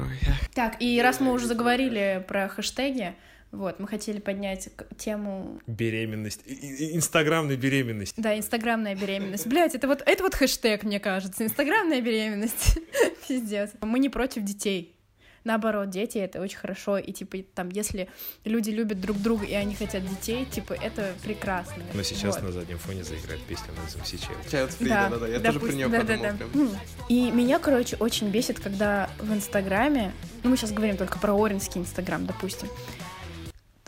[0.53, 3.15] Так, и раз мы уже заговорили про хэштеги,
[3.51, 5.59] вот, мы хотели поднять тему...
[5.67, 6.41] Беременность.
[6.45, 8.13] Инстаграмная беременность.
[8.15, 9.45] Да, инстаграмная беременность.
[9.45, 11.43] Блять, это вот, это вот хэштег, мне кажется.
[11.43, 12.79] Инстаграмная беременность.
[13.27, 13.71] Пиздец.
[13.81, 14.95] Мы не против детей.
[15.43, 16.97] Наоборот, дети— это очень хорошо.
[16.97, 18.09] И, типа, там, если
[18.45, 21.83] люди любят друг друга, и они хотят детей, типа, это прекрасно.
[21.93, 22.43] Но сейчас Вот.
[22.43, 24.33] на заднем фоне заиграет песня Назым Сичел.
[24.51, 26.21] Child free, да-да-да, я тоже про нее да, подумал.
[26.23, 26.37] да, да.
[26.45, 26.69] прям.
[27.09, 31.81] И меня, короче, очень бесит, когда в Инстаграме, ну мы сейчас говорим только про Оринский
[31.81, 32.67] Инстаграм, допустим,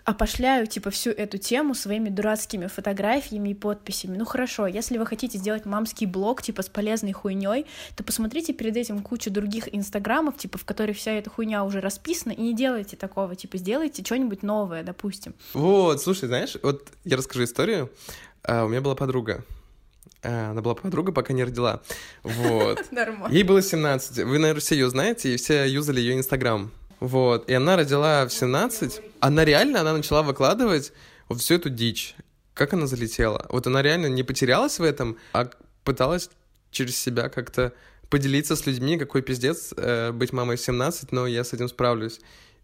[0.06, 4.18] опошляю, типа, всю эту тему своими дурацкими фотографиями и подписями.
[4.18, 8.76] Ну хорошо, если вы хотите сделать мамский блог, типа, с полезной хуйней, то посмотрите перед
[8.76, 12.98] этим кучу других инстаграмов, типа, в которых вся эта хуйня уже расписана, и не делайте
[12.98, 15.34] такого, типа, сделайте что-нибудь новое, допустим.
[15.54, 17.90] Вот, слушай, знаешь, вот я расскажу историю.
[18.44, 19.44] А, У меня была подруга.
[20.22, 21.82] А, Она была подруга, пока не родила.
[22.24, 22.86] Вот.
[22.92, 23.34] Нормально.
[23.34, 24.18] Ей было 17.
[24.26, 26.72] Вы, наверное, все ее знаете, и все юзали ее Инстаграм.
[27.04, 27.50] Вот.
[27.50, 29.02] И она родила в 17.
[29.20, 30.94] Она реально, она начала выкладывать
[31.28, 32.16] вот всю эту дичь.
[32.54, 33.46] Как она залетела?
[33.50, 35.50] Вот она реально не потерялась в этом, а
[35.84, 36.30] пыталась
[36.72, 37.74] через себя как-то
[38.10, 42.22] поделиться с людьми, какой пиздец э, быть мамой в 17, но я с этим справлюсь.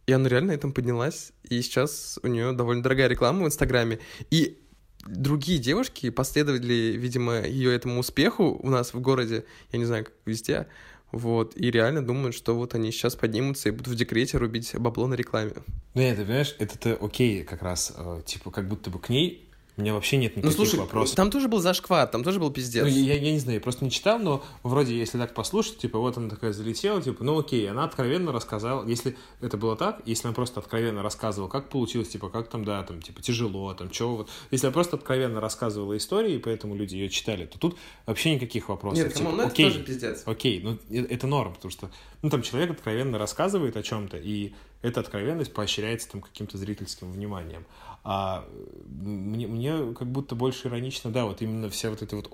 [0.08, 4.00] И она реально этом поднялась, и сейчас у нее довольно дорогая реклама в Инстаграме.
[4.32, 4.58] И
[5.06, 10.14] другие девушки последовали, видимо, ее этому успеху у нас в городе, я не знаю, как
[10.26, 10.68] везде,
[11.12, 15.08] вот, и реально думают, что вот они сейчас поднимутся и будут в декрете рубить бабло
[15.08, 15.54] на рекламе.
[15.96, 19.49] Ну, это, понимаешь, это-то окей как раз, э, типа, как будто бы к ней
[19.80, 21.16] у меня вообще нет Ну, никаких слушай, вопросов.
[21.16, 22.84] там тоже был зашкват, там тоже был пиздец.
[22.84, 25.98] Ну, я, я не знаю, я просто не читал, но вроде, если так послушать, типа,
[26.00, 30.28] вот она такая залетела, типа, ну окей, она откровенно рассказала, если это было так, если
[30.28, 34.18] она просто откровенно рассказывала, как получилось, типа, как там, да, там, типа, тяжело, там, чего
[34.18, 34.30] вот.
[34.52, 38.68] Если она просто откровенно рассказывала истории, и поэтому люди ее читали, то тут вообще никаких
[38.68, 39.06] вопросов.
[39.06, 40.24] Нет, Типа, ну это окей, тоже пиздец.
[40.26, 41.90] Окей, ну э- это норм, потому что,
[42.22, 47.66] ну, там человек откровенно рассказывает о чем-то, и эта откровенность поощряется там каким-то зрительским вниманием.
[48.04, 48.48] А
[48.86, 52.28] мне, мне как будто больше иронично, да, вот именно вся вот эта вот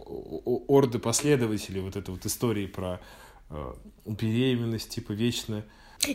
[0.68, 3.00] орды последователей, вот эта вот истории про
[3.50, 3.74] э,
[4.06, 5.64] беременность, типа, вечно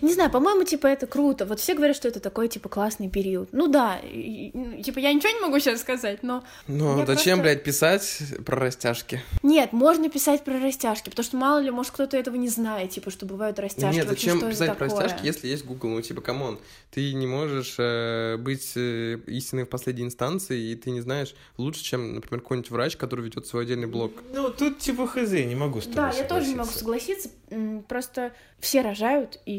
[0.03, 1.47] Не знаю, по-моему, типа, это круто.
[1.47, 3.49] Вот все говорят, что это такой, типа, классный период.
[3.53, 6.45] Ну да, и- и, типа, я ничего не могу сейчас сказать, но...
[6.69, 9.21] Ну, зачем, просто- блядь, писать про растяжки?
[9.43, 13.11] Нет, можно писать про растяжки, потому что мало ли, может, кто-то этого не знает, типа,
[13.11, 13.97] что бывают растяжки.
[13.97, 15.91] Нет, вообще, зачем писать про растяжки, если есть Google?
[15.91, 16.59] Ну, типа, come on,
[16.91, 21.83] ты не можешь э, быть э, истиной в последней инстанции, и ты не знаешь лучше,
[21.83, 24.13] чем, например, какой-нибудь врач, который ведет свой отдельный блог.
[24.33, 27.31] Ну, тут типа хз, не могу с тобой Да, я тоже не могу согласиться.
[27.89, 29.53] Просто все рожают, и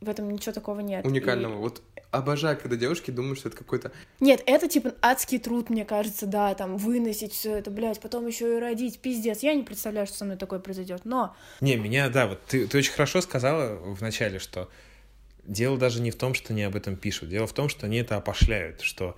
[0.00, 1.04] в этом ничего такого нет.
[1.04, 1.56] Уникального.
[1.56, 3.92] Вот обожаю, когда девушки думают, что это какой-то...
[4.20, 8.26] И- Нет, это типа адский труд, мне кажется, да, там выносить все это, блядь, потом
[8.26, 9.40] еще и родить, пиздец.
[9.40, 12.78] Я не представляю, что со мной такое произойдет, но Не, меня, да, вот ты, ты
[12.78, 14.68] очень хорошо сказала в начале, что
[15.44, 17.98] дело даже не в том, что они об этом пишут, дело в том, что они
[17.98, 19.16] это опошляют, что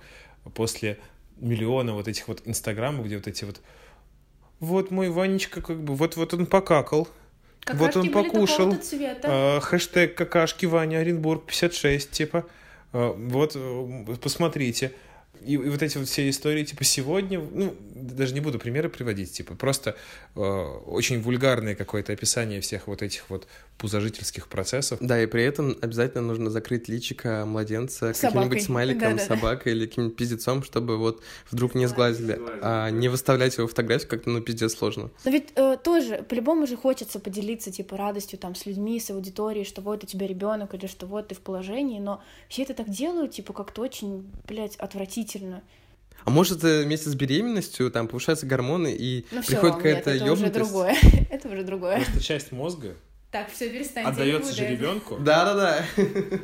[0.55, 0.97] после
[1.37, 3.61] миллиона вот этих вот инстаграмов, где вот эти вот
[4.59, 7.07] вот мой Ванечка как бы, вот, вот он покакал,
[7.67, 9.57] вот он покушал, цвета.
[9.57, 12.45] э, хэштег какашки Ваня Оренбург 56, типа,
[12.93, 14.93] э, вот, э, посмотрите.
[15.45, 19.31] И, и вот эти вот все истории, типа, сегодня, ну, даже не буду примеры приводить,
[19.31, 19.95] типа, просто
[20.35, 24.99] э, очень вульгарное какое-то описание всех вот этих вот пузожительских процессов.
[25.01, 29.35] Да, и при этом обязательно нужно закрыть личико младенца каким-нибудь смайликом, Да-да-да.
[29.35, 32.39] собакой или каким-нибудь пиздецом, чтобы вот вдруг не сглазили.
[32.61, 35.09] А не выставлять его фотографию как-то, ну, пиздец сложно.
[35.25, 39.65] Но ведь э, тоже, по-любому же хочется поделиться, типа, радостью там с людьми, с аудиторией,
[39.65, 42.89] что вот у тебя ребенок или что вот ты в положении, но все это так
[42.89, 45.63] делают, типа, как-то очень, блядь, отвратительно.
[46.25, 50.09] А может, э, вместе с беременностью там повышаются гормоны, и Ну все, приходит нет, какая-то
[50.11, 50.53] это уже ёбнутость?
[50.53, 50.95] другое.
[51.29, 51.95] это уже другое.
[52.03, 52.95] Просто часть мозга
[53.31, 54.09] Так, все, перестаньте.
[54.11, 55.17] отдается же ребенку.
[55.19, 55.85] Да-да-да.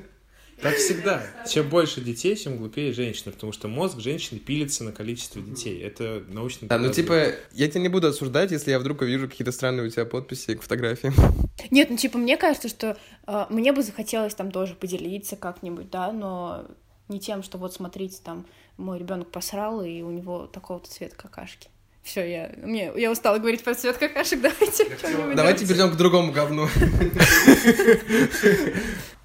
[0.62, 1.24] Так всегда.
[1.48, 5.80] Чем больше детей, чем глупее женщина, потому что мозг женщины пилится на количество детей.
[5.84, 6.68] Это научно.
[6.68, 9.90] Да, ну типа, я тебя не буду осуждать, если я вдруг увижу какие-то странные у
[9.92, 11.14] тебя подписи к фотографиям.
[11.70, 16.12] Нет, ну типа, мне кажется, что э, мне бы захотелось там тоже поделиться как-нибудь, да,
[16.12, 16.66] но
[17.08, 21.70] не тем, что вот смотрите, там мой ребенок посрал, и у него такого-то цвета какашки.
[22.04, 24.88] Все, я, мне, я устала говорить про цвет какашек, давайте
[25.36, 26.68] Давайте перейдем к другому говну.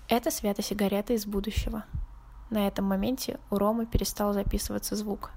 [0.09, 1.85] Это Света сигарета из будущего.
[2.51, 5.31] На этом моменте у Ромы перестал записываться звук.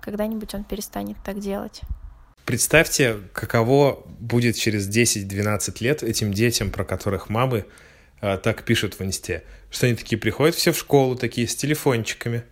[0.00, 1.82] Когда-нибудь он перестанет так делать.
[2.44, 7.66] Представьте, каково будет через 10-12 лет этим детям, про которых мамы
[8.20, 9.42] а, так пишут в инсте.
[9.70, 12.44] Что они такие приходят все в школу, такие с телефончиками.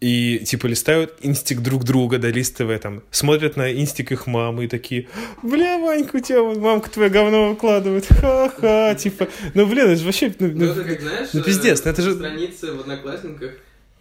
[0.00, 4.68] И типа листают инстик друг друга, да, листовые там, смотрят на инстик их мамы и
[4.68, 5.08] такие,
[5.42, 10.34] бля, Ванька, у тебя мамка твоя говно выкладывает, ха-ха, типа, ну, блин, это же вообще,
[10.38, 12.14] ну, Ну, это как, знаешь, ну, пиздец, ну, это же...
[12.14, 13.52] страницы в Одноклассниках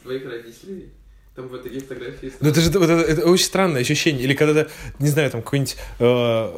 [0.04, 0.90] твоих родителей.
[1.36, 2.34] Там вот такие фотографии.
[2.42, 4.24] Ну, это же вот это, это очень странное ощущение.
[4.24, 6.52] Или когда, то не знаю, там какой-нибудь э,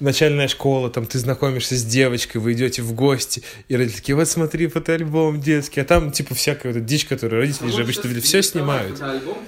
[0.00, 4.28] начальная школа, там ты знакомишься с девочкой, вы идете в гости, и родители такие, вот
[4.28, 8.42] смотри, фотоальбом детский, а там типа всякая вот эта дичь, которую родители же обычно все
[8.42, 9.00] снимают.
[9.00, 9.38] Альбом,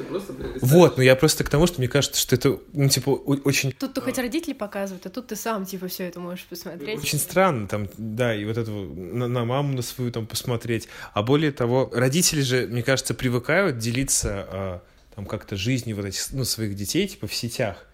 [0.61, 3.95] Вот, но я просто к тому, что мне кажется, что это, ну, типа, очень Тут
[3.95, 6.99] ты хоть родители показывают, а тут ты сам, типа, все это можешь посмотреть.
[6.99, 10.89] Очень странно, там, да, и вот это на, на маму на свою там посмотреть.
[11.13, 14.83] А более того, родители же, мне кажется, привыкают делиться а,
[15.15, 17.87] там как-то жизнью вот этих, ну, своих детей, типа, в сетях.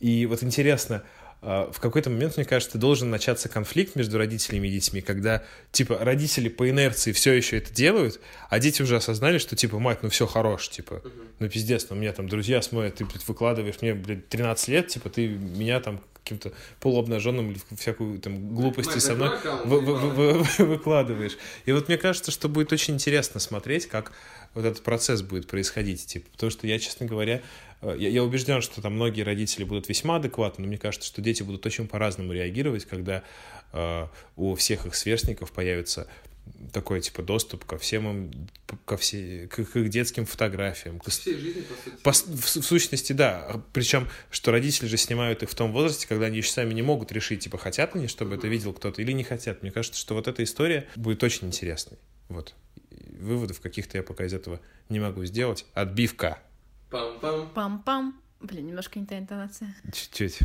[0.00, 4.70] И вот интересно, а, в какой-то момент, мне кажется, должен начаться конфликт между родителями и
[4.70, 9.56] детьми, когда, типа, родители по инерции все еще это делают, а дети уже осознали, что,
[9.56, 11.02] типа, мать, ну все хорош, типа,
[11.40, 14.86] ну пиздец, ну у меня там друзья смотрят, ты, блядь, выкладываешь мне, блядь, 13 лет,
[14.88, 19.30] типа, ты меня там каким-то полуобнаженным или всякую там глупости Мать, со мной
[19.64, 21.36] вы- вы- вы- вы- выкладываешь.
[21.66, 24.12] И вот мне кажется, что будет очень интересно смотреть, как
[24.54, 27.42] вот этот процесс будет происходить, типа, потому что я, честно говоря,
[27.82, 31.42] я, я убежден, что там многие родители будут весьма адекватны, но мне кажется, что дети
[31.42, 33.22] будут очень по-разному реагировать, когда
[33.72, 36.08] э, у всех их сверстников появится
[36.72, 38.48] такой типа доступ ко всем им,
[38.84, 41.96] ко все, к, их- к их детским фотографиям, к, всей жизни, по сути.
[42.02, 43.62] по в, в сущности, да.
[43.72, 47.12] Причем, что родители же снимают их в том возрасте, когда они еще сами не могут
[47.12, 49.62] решить, типа, хотят они, чтобы это видел кто-то, или не хотят.
[49.62, 51.98] Мне кажется, что вот эта история будет очень интересной.
[52.28, 52.54] Вот.
[53.20, 55.64] Выводов каких-то я пока из этого не могу сделать.
[55.74, 56.40] Отбивка.
[56.92, 57.48] Пам-пам.
[57.54, 58.12] Пам-пам.
[58.40, 59.74] Блин, немножко не та интонация.
[59.92, 60.40] Чуть-чуть.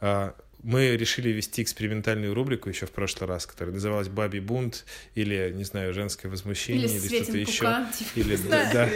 [0.00, 5.52] А, Мы решили вести экспериментальную рубрику еще в прошлый раз, которая называлась «Бабий бунт» или,
[5.54, 7.86] не знаю, «Женское возмущение» или, что-то Светин еще.
[7.98, 8.88] Типа, Или, да,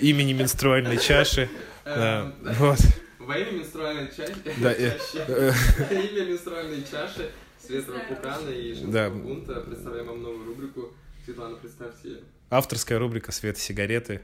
[0.00, 1.48] имени менструальной чаши.
[1.84, 2.78] Эм, вот.
[3.20, 4.34] Во имя менструальной чаши.
[4.60, 5.52] Да, э, э,
[5.90, 7.30] Во имя менструальной чаши
[7.64, 8.74] Светлого Пукана и.
[8.74, 10.92] Женского бунта представляем вам новую рубрику.
[11.24, 12.18] Светлана, представьте ее.
[12.50, 14.22] Авторская рубрика «Свет сигареты»,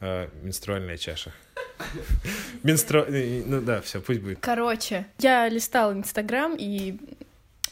[0.00, 1.32] э, менструальная чаша.
[2.62, 3.04] Менстру...
[3.08, 4.38] Ну да, все, пусть будет.
[4.40, 6.98] Короче, я листала Инстаграм, и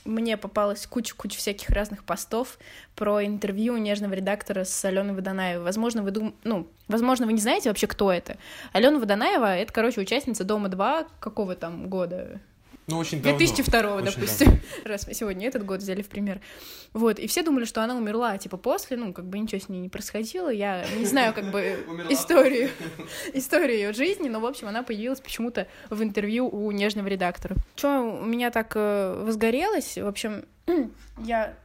[0.04, 2.58] мне попалась куча-куча всяких разных постов
[2.94, 5.64] про интервью нежного редактора с Аленой Водонаевой.
[5.64, 6.34] Возможно, вы дум...
[6.44, 8.36] ну, возможно, вы не знаете вообще, кто это.
[8.72, 12.40] Алена Водонаева— это, короче, участница «Дома-2» какого там года?
[12.86, 14.60] Ну, очень 2002, Очень допустим.
[14.84, 16.40] Раз мы сегодня этот год взяли в пример.
[16.92, 19.80] Вот, и все думали, что она умерла, типа, после, ну, как бы ничего с ней
[19.80, 20.50] не происходило.
[20.50, 21.78] Я не знаю, как бы,
[22.10, 22.68] историю,
[23.32, 27.56] историю ее жизни, но, в общем, она появилась почему-то в интервью у нежного редактора.
[27.76, 29.96] Что у меня так э, возгорелось?
[29.96, 30.44] В общем,
[31.18, 31.56] я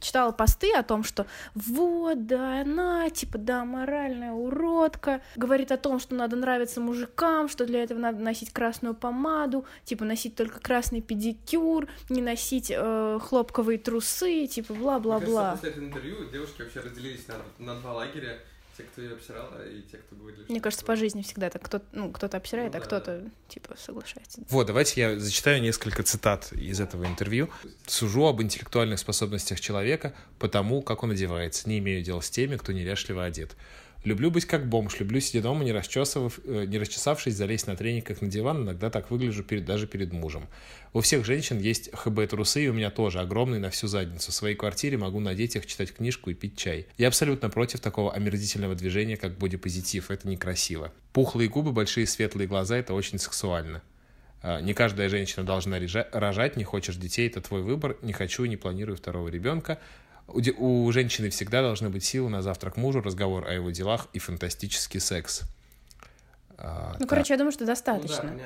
[0.00, 5.98] читала посты о том, что вот, да, она, типа, да, моральная уродка, говорит о том,
[5.98, 11.00] что надо нравиться мужикам, что для этого надо носить красную помаду, типа, носить только красный
[11.00, 15.52] педикюр, не носить э, хлопковые трусы, типа, бла-бла-бла.
[15.52, 18.38] после этого интервью девушки вообще разделились на, на два лагеря.
[18.78, 21.60] Те, кто ее обсирала, и те, кто говорили, Мне кажется, по жизни всегда так.
[21.62, 24.40] Кто, ну, кто-то обсирает, Ну а да, кто-то, типа, соглашается.
[24.50, 27.50] Вот, давайте я зачитаю несколько цитат из этого интервью.
[27.88, 31.68] «Сужу об интеллектуальных способностях человека по тому, как он одевается.
[31.68, 33.56] Не имею дела с теми, кто неряшливо одет.
[34.04, 38.22] Люблю быть как бомж, люблю сидя дома, не, расчесывав, э, не расчесавшись, залезть на трениках
[38.22, 40.46] на диван, иногда так выгляжу перед, даже перед мужем.
[40.92, 44.30] У всех женщин есть ХБ-трусы, и у меня тоже, огромные на всю задницу.
[44.30, 46.86] В своей квартире могу надеть их, читать книжку и пить чай.
[46.96, 50.10] Я абсолютно против такого омерзительного движения, как бодипозитив.
[50.12, 50.92] Это некрасиво.
[51.12, 53.82] Пухлые губы, большие светлые глаза— это очень сексуально.
[54.42, 55.78] А, Не каждая женщина должна
[56.12, 59.80] рожать, не хочешь детей, это твой выбор, не хочу и не планирую второго ребенка.
[60.28, 64.08] У, де- у женщины всегда должны быть силы на завтрак мужу, разговор о его делах
[64.12, 65.42] и фантастический секс.
[66.60, 67.08] А, Ну, так.
[67.10, 68.16] короче, я думаю, что Ну да, достаточно.
[68.16, 68.42] понятно.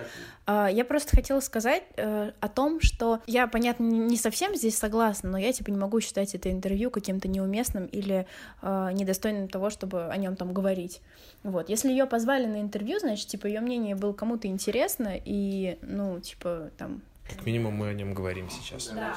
[0.47, 4.77] А, Я просто хотела сказать э, о том, что я, понятно, не не совсем здесь
[4.77, 8.27] согласна, но я типа не могу считать это интервью каким-то неуместным или
[8.61, 11.01] э, недостойным того, чтобы о нем там говорить.
[11.43, 16.21] Вот, если ее позвали на интервью, значит, типа ее мнение было кому-то интересно и, ну,
[16.21, 17.01] типа там.
[17.29, 18.89] Как минимум мы о нем говорим сейчас.
[18.89, 19.17] Да.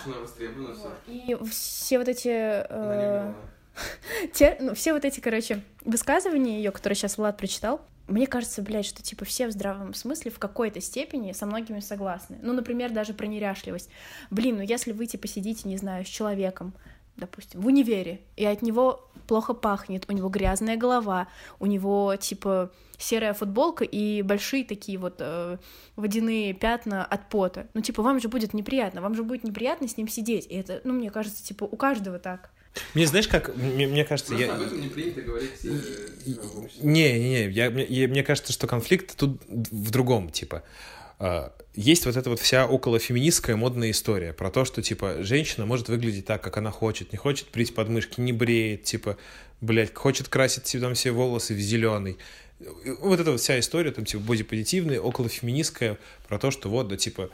[1.07, 3.33] И все вот эти э,
[4.33, 8.85] те, ну, все вот эти, короче, высказывания ее, которые сейчас Влад прочитал, мне кажется, блядь,
[8.85, 12.37] что, типа, все в здравом смысле в какой-то степени со многими согласны.
[12.41, 13.89] Ну, например, даже про неряшливость.
[14.29, 16.73] Блин, ну если вы, типа, сидите, не знаю, с человеком,
[17.17, 21.27] допустим, в универе, и от него плохо пахнет, у него грязная голова,
[21.59, 25.57] у него, типа, серая футболка и большие такие вот э,
[25.95, 27.67] водяные пятна от пота.
[27.73, 30.47] Ну, типа, вам же будет неприятно, вам же будет неприятно с ним сидеть.
[30.49, 32.51] И это, ну, мне кажется, типа, у каждого так.
[32.93, 35.69] Мне знаешь, как мне, мне кажется, Просто я об этом не принято говорить э,
[36.57, 36.89] обществе.
[36.89, 40.63] не, не, не, я, мне, я- мне кажется, что конфликт тут в другом, типа.
[41.73, 46.25] Есть вот эта вот вся околофеминистская модная история про то, что, типа, женщина может выглядеть
[46.25, 49.17] так, как она хочет, не хочет брить подмышки, не бреет, типа,
[49.61, 52.17] блядь, хочет красить себе там все волосы в зеленый.
[52.99, 55.97] Вот эта вот вся история, там, типа, бодипозитивная, околофеминистская,
[56.27, 57.29] про то, что вот, да, типа,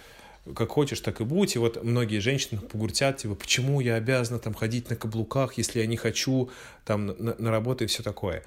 [0.56, 1.56] как хочешь, так и будь.
[1.56, 5.88] И вот многие женщины погуртят, типа, почему я обязана там ходить на каблуках, если я
[5.88, 6.50] не хочу
[6.86, 8.44] там на- на работу и все такое.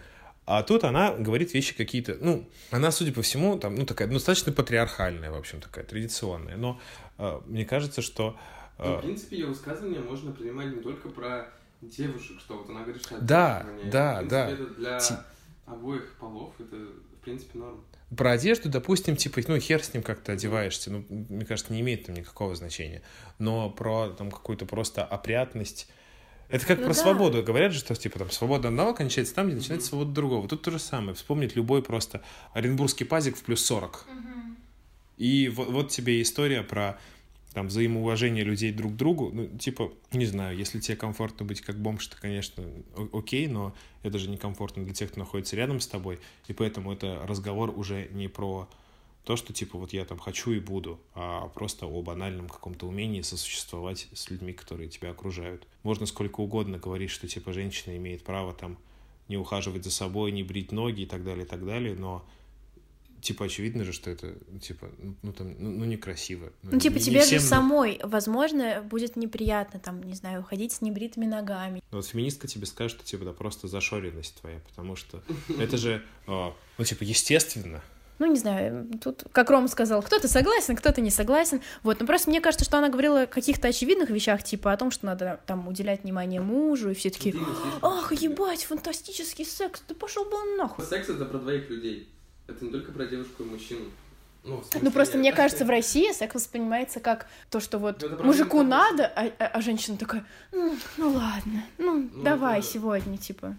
[0.46, 4.14] А тут она говорит вещи какие-то, ну, она, судя по всему, там, ну, такая, ну,
[4.14, 6.56] достаточно патриархальная, в общем, такая, традиционная.
[6.56, 6.78] Но
[7.18, 8.36] э, мне кажется, что...
[8.78, 11.48] э, Ну, в принципе, ее высказывания можно принимать не только про
[11.80, 13.90] девушек, что вот она говорит, что Да, отдерживание.
[13.90, 14.50] да, в принципе, да.
[14.50, 15.14] это для Ти-
[15.66, 17.82] обоих полов, это, в принципе, норм.
[18.14, 22.04] Про одежду, допустим, типа, ну, хер с ним как-то одеваешься, ну, мне кажется, не имеет
[22.04, 23.00] там никакого значения.
[23.38, 25.90] Но про там какую-то просто опрятность,
[26.54, 27.00] это как Ну про да.
[27.00, 27.42] свободу.
[27.42, 30.46] Говорят же, что типа там свобода одного кончается там, где начинается свобода другого.
[30.46, 31.14] Тут то же самое.
[31.14, 34.06] Вспомнить любой просто оренбургский пазик в плюс 40.
[35.16, 37.00] И вот, вот тебе история про
[37.54, 39.30] там взаимоуважение людей друг к другу.
[39.32, 42.62] Ну, типа, не знаю, если тебе комфортно быть как бомж, то, конечно,
[43.12, 43.74] окей, но
[44.04, 46.20] это же некомфортно для тех, кто находится рядом с тобой.
[46.46, 48.68] И поэтому это разговор уже не про
[49.24, 53.22] то, что типа вот я там хочу и буду, а просто о банальном каком-то умении
[53.22, 55.66] сосуществовать с людьми, которые тебя окружают.
[55.82, 58.78] Можно сколько угодно говорить, что типа женщина имеет право там
[59.28, 62.24] не ухаживать за собой, не брить ноги и так далее, и так далее, но
[63.22, 66.52] типа очевидно же, что это ну, типа ну, ну, там ну, ну, некрасиво.
[66.62, 70.82] Ну, типа, не тебе же всем- самой, возможно, будет неприятно, там, не знаю, ходить с
[70.82, 71.82] небритыми ногами.
[71.90, 75.22] Ну, Вот феминистка тебе скажет, что типа да просто зашоренность твоя, потому что
[75.58, 77.82] это же, а, ну типа естественно.
[78.20, 81.60] Ну, не знаю, тут, как Рома сказал, кто-то согласен, кто-то не согласен.
[81.82, 84.92] Вот, но просто мне кажется, что она говорила о каких-то очевидных вещах, типа о том,
[84.92, 87.34] что надо там уделять внимание мужу, и все такие,
[87.82, 90.84] ах, ебать, фантастический секс, да пошел бы он нахуй.
[90.84, 92.08] Секс это про двоих людей.
[92.46, 93.86] Это не только про девушку и мужчину.
[94.44, 95.20] Ну, смысле, Ну, просто нет.
[95.22, 99.24] мне кажется, в России секс воспринимается как то, что вот Ну, это мужику надо, а,
[99.38, 103.56] а- а женщина такая, ну, ну ладно, ну, Ну, давай это- сегодня, типа.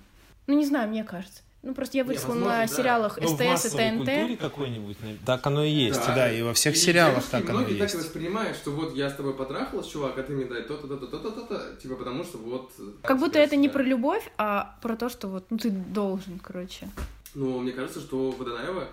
[0.48, 1.42] Ну, не знаю, мне кажется.
[1.66, 2.68] Ну, просто я выросла возможно, на да.
[2.68, 4.40] сериалах Ну, СТС и ТНТ.
[4.40, 6.14] какой-нибудь, так оно и есть, Да.
[6.16, 7.96] да, и во всех И сериалах так оно и многие так есть.
[8.06, 11.32] воспринимают, что вот я с тобой потрахалась, чувак, а ты мне дай то-то, то-то, то-то,
[11.32, 12.72] то-то, типа потому что вот...
[13.02, 16.88] Как будто это не про любовь, а про то, что вот, ну, ты должен, короче.
[17.34, 18.88] Ну, мне кажется, что Водонаева,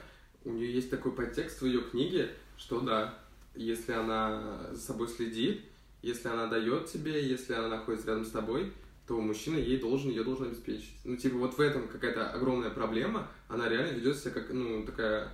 [0.47, 3.13] у нее есть такой подтекст в ее книге, что да,
[3.55, 5.61] если она за собой следит,
[6.01, 8.73] если она дает тебе, если она находится рядом с тобой,
[9.07, 10.95] то мужчина ей должен, ее должен обеспечить.
[11.05, 15.33] Ну, типа, вот в этом какая-то огромная проблема, она реально ведет себя как, ну, такая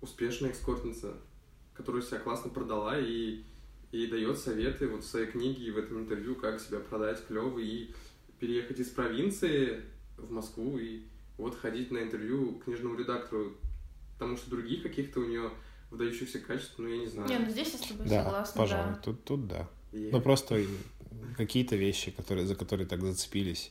[0.00, 1.14] успешная экскортница,
[1.74, 3.42] которая себя классно продала и,
[3.92, 7.58] и дает советы вот в своей книге и в этом интервью, как себя продать клево
[7.58, 7.94] и
[8.40, 9.82] переехать из провинции
[10.16, 11.02] в Москву и
[11.36, 13.56] вот ходить на интервью к книжному редактору,
[14.14, 15.50] потому что других каких-то у нее
[15.90, 17.28] выдающихся качеств, ну, я не знаю.
[17.28, 19.00] Не, ну здесь я с тобой Да, согласна, пожалуй, да.
[19.02, 19.68] тут, тут да.
[19.92, 20.62] И- Ну, просто
[21.36, 23.70] какие-то вещи, которые, за которые так зацепились,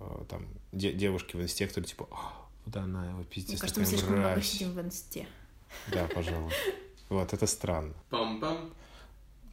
[0.00, 3.80] э, там, де- девушки в инсте, которые типа, «А, вот она его Мне пиздец, кажется,
[3.80, 4.46] мы слишком много мразь».
[4.48, 5.26] сидим в инсте.
[5.92, 6.52] Да, пожалуй.
[7.08, 7.94] Вот, это странно.
[8.10, 8.72] Пам-пам.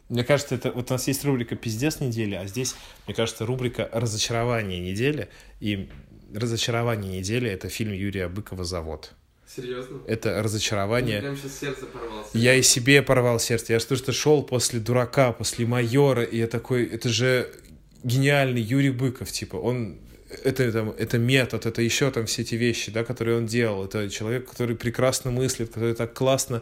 [0.09, 2.75] Мне кажется, это вот у нас есть рубрика «Пиздец недели», а здесь,
[3.07, 5.29] мне кажется, рубрика «Разочарование недели».
[5.61, 5.89] И
[6.33, 9.13] «Разочарование недели»— это фильм Юрия Быкова «Завод».
[9.55, 9.99] Серьезно?
[10.07, 11.19] Это разочарование.
[11.19, 12.27] Прям сейчас сердце порвалось.
[12.33, 13.73] Я и себе порвал сердце.
[13.73, 17.51] Я что что шел после дурака, после майора, и я такой, это же
[18.03, 19.99] гениальный Юрий Быков, типа, он
[20.43, 23.83] это, там, это метод, это еще там все эти вещи, да, которые он делал.
[23.83, 26.61] Это человек, который прекрасно мыслит, который так классно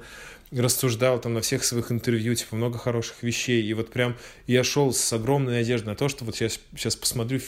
[0.51, 3.61] рассуждал там на всех своих интервью, типа, много хороших вещей.
[3.63, 4.17] И вот прям
[4.47, 7.39] я шел с огромной надеждой на то, что вот сейчас, сейчас посмотрю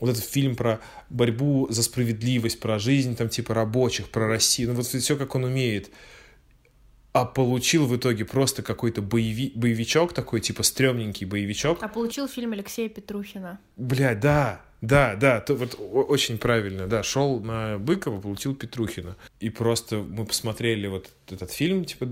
[0.00, 0.80] вот этот фильм про
[1.10, 5.44] борьбу за справедливость, про жизнь там типа рабочих, про Россию, ну вот все, как он
[5.44, 5.90] умеет.
[7.12, 9.50] А получил в итоге просто какой-то боеви...
[9.54, 11.82] боевичок такой, типа стрёмненький боевичок.
[11.82, 13.58] А получил фильм Алексея Петрухина.
[13.76, 19.16] Блядь, да, да, да, то вот очень правильно, да, шел на Быкова, получил Петрухина.
[19.40, 22.06] И просто мы посмотрели вот этот фильм, типа,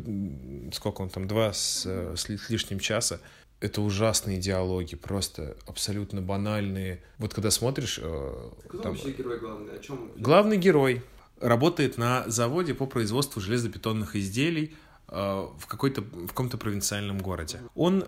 [0.72, 3.20] сколько он там, два с, э, с лишним часа.
[3.60, 7.02] Это ужасные диалоги, просто абсолютно банальные.
[7.18, 7.98] Вот когда смотришь...
[8.02, 9.76] э, Кто там, вообще герой главный?
[9.76, 10.10] О чем?
[10.16, 11.02] Главный герой
[11.40, 14.74] работает на заводе по производству железобетонных изделий
[15.08, 15.14] э,
[15.58, 17.60] в, какой-то, в каком-то провинциальном городе.
[17.74, 18.04] Он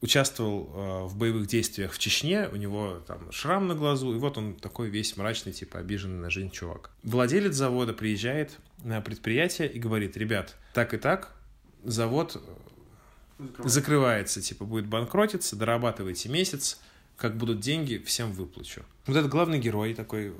[0.00, 4.36] участвовал э, в боевых действиях в Чечне, у него там шрам на глазу, и вот
[4.36, 6.90] он такой весь мрачный, типа обиженный на жизнь чувак.
[7.02, 11.34] Владелец завода приезжает на предприятие и говорит, ребят, так и так,
[11.84, 12.40] завод
[13.44, 16.80] закрывается, закрывается типа будет банкротиться, дорабатывайте месяц,
[17.16, 18.82] как будут деньги, всем выплачу.
[19.06, 20.34] Вот этот главный герой такой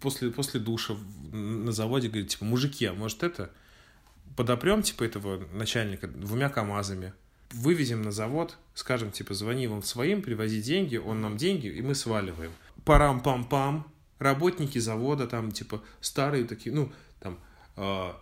[0.00, 0.94] после, после душа
[1.32, 3.50] на заводе говорит, типа, мужики, а может это
[4.36, 7.12] подопрем, типа, этого начальника двумя КАМАЗами,
[7.50, 11.94] вывезем на завод, скажем, типа, звони вам своим, привози деньги, он нам деньги, и мы
[11.94, 12.52] сваливаем.
[12.84, 13.84] Парам-пам-пам,
[14.18, 17.38] работники завода, там, типа, старые такие, ну, там,
[17.76, 18.12] э,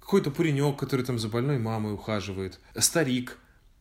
[0.00, 3.38] какой-то паренек, который там за больной мамой ухаживает, старик,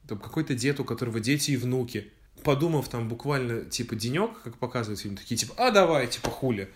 [0.08, 2.12] там какой-то дед, у которого дети и внуки
[2.46, 6.70] подумав там буквально, типа, денек, как показывают фильм, такие, типа, а давай, типа, хули.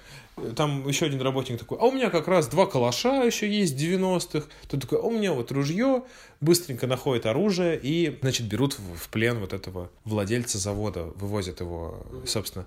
[0.56, 4.48] Там еще один работник такой, а у меня как раз два калаша еще есть 90-х.
[4.68, 6.04] Тут такой, а у меня вот ружье,
[6.42, 12.66] быстренько находит оружие и, значит, берут в плен вот этого владельца завода, вывозят его, собственно,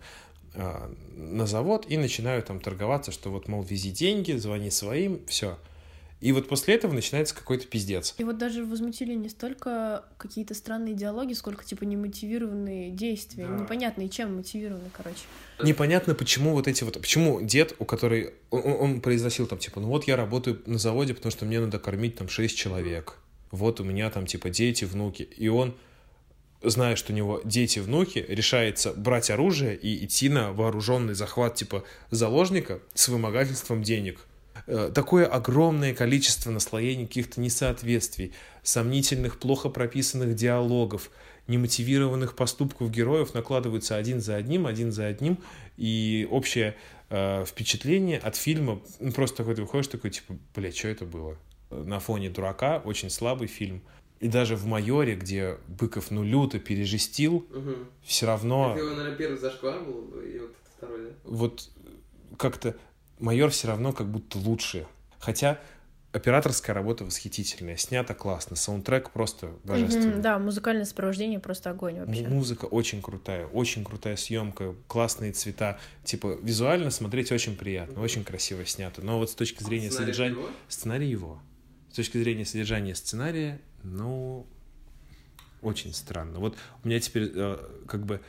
[0.55, 5.59] а, на завод и начинают там торговаться, что вот, мол, вези деньги, звони своим, все.
[6.23, 8.14] И вот после этого начинается какой-то пиздец.
[8.16, 13.49] И вот даже возмутили не столько какие-то странные диалоги, сколько типа немотивированные действия.
[13.49, 13.57] Да.
[13.57, 15.18] Непонятно, и чем мотивированы, короче.
[15.61, 16.95] Непонятно, почему вот эти вот...
[17.01, 18.35] Почему дед, у которой...
[18.51, 21.81] Он, он произносил там, типа, ну вот я работаю на заводе, потому что мне надо
[21.81, 23.18] кормить там шесть человек.
[23.51, 25.23] Вот у меня там, типа, дети, внуки.
[25.23, 25.75] И он
[26.62, 31.83] зная, что у него дети, внуки, решается брать оружие и идти на вооруженный захват типа
[32.12, 34.20] заложника с вымогательством денег.
[34.67, 38.33] Э, такое огромное количество наслоений каких-то несоответствий,
[38.63, 41.11] сомнительных, плохо прописанных диалогов,
[41.49, 45.39] немотивированных поступков героев накладываются один за одним, один за одним,
[45.77, 46.77] и общее
[47.11, 51.37] э, впечатление от фильма, ну, просто такой ты выходишь, такой, типа, блядь, что это было?
[51.71, 53.83] На фоне дурака очень слабый фильм.
[54.21, 57.75] И даже в «Майоре», где Быков, ну, люто пережестил, угу.
[58.05, 58.71] все равно...
[58.71, 61.11] Это его, наверное, первый зашквар был, и вот второй, да?
[61.25, 61.69] Вот
[62.39, 62.77] как-то
[63.23, 64.87] майор все равно как будто лучше.
[65.18, 65.59] Хотя
[66.12, 70.16] операторская работа восхитительная, снято классно, саундтрек просто божественный.
[70.16, 72.29] Mm-hmm, да, музыкальное сопровождение просто огонь вообще.
[72.29, 75.79] Музыка очень крутая, очень крутая съемка, классные цвета.
[76.05, 78.05] Типа визуально смотреть очень приятно, mm-hmm.
[78.05, 79.01] очень красиво снято.
[79.03, 80.33] Но вот с точки зрения а содержания...
[80.33, 80.49] Его?
[80.68, 81.41] Сценарий его.
[81.91, 84.47] С точки зрения содержания сценария, ну,
[85.62, 86.41] очень странно.
[86.41, 88.20] Вот у меня теперь э, как бы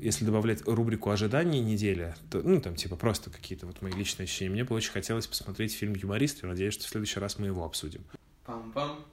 [0.00, 4.50] если добавлять рубрику ожидания недели, то, ну, там, типа, просто какие-то вот мои личные ощущения,
[4.50, 7.64] мне бы очень хотелось посмотреть фильм «Юморист», и надеюсь, что в следующий раз мы его
[7.64, 8.04] обсудим.
[8.46, 9.04] Пам-пам.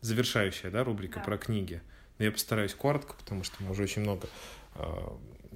[0.00, 1.24] Завершающая, да, рубрика да.
[1.24, 1.82] про книги.
[2.18, 4.28] Но я постараюсь коротко, потому что мы уже очень много
[4.74, 4.82] э,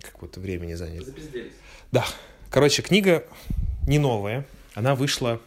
[0.01, 1.05] какого-то времени заняли.
[1.05, 1.53] Запизделись.
[1.91, 2.05] Да.
[2.51, 3.27] Короче, книга
[3.87, 4.47] не новая.
[4.75, 5.41] Она вышла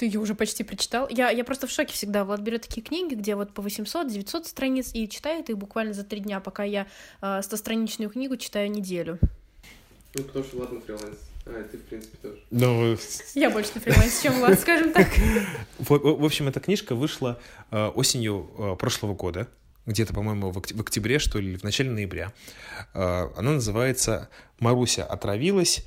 [0.00, 1.08] ты ее уже почти прочитал?
[1.10, 2.24] Я, я просто в шоке всегда.
[2.24, 6.20] Влад берет такие книги, где вот по 800-900 страниц и читает их буквально за три
[6.20, 6.86] дня, пока я
[7.20, 9.18] э, 100-страничную книгу читаю неделю.
[10.14, 11.18] Ну, потому что Влад на фриланс.
[11.44, 12.38] А, ты, в принципе, тоже.
[12.50, 12.96] Ну,
[13.34, 15.06] я больше на фрилансе, чем Влад, скажем так.
[15.78, 17.38] В, в общем, эта книжка вышла
[17.70, 19.48] э, осенью э, прошлого года
[19.84, 22.32] где-то, по-моему, в октябре, что ли, в начале ноября.
[22.94, 24.30] Э, она называется
[24.60, 25.84] «Маруся отравилась.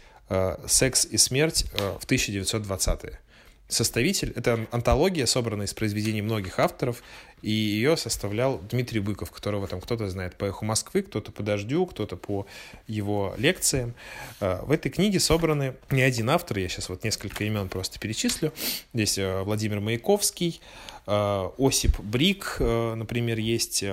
[0.67, 1.65] Секс и смерть
[1.99, 3.19] в 1920-е»
[3.67, 4.31] составитель.
[4.35, 7.01] Это антология, собранная из произведений многих авторов,
[7.41, 11.85] и ее составлял Дмитрий Быков, которого там кто-то знает по «Эху Москвы», кто-то по «Дождю»,
[11.85, 12.45] кто-то по
[12.87, 13.95] его лекциям.
[14.39, 18.53] А, в этой книге собраны не один автор, я сейчас вот несколько имен просто перечислю.
[18.93, 20.61] Здесь а, Владимир Маяковский,
[21.05, 23.83] а, Осип Брик, например, есть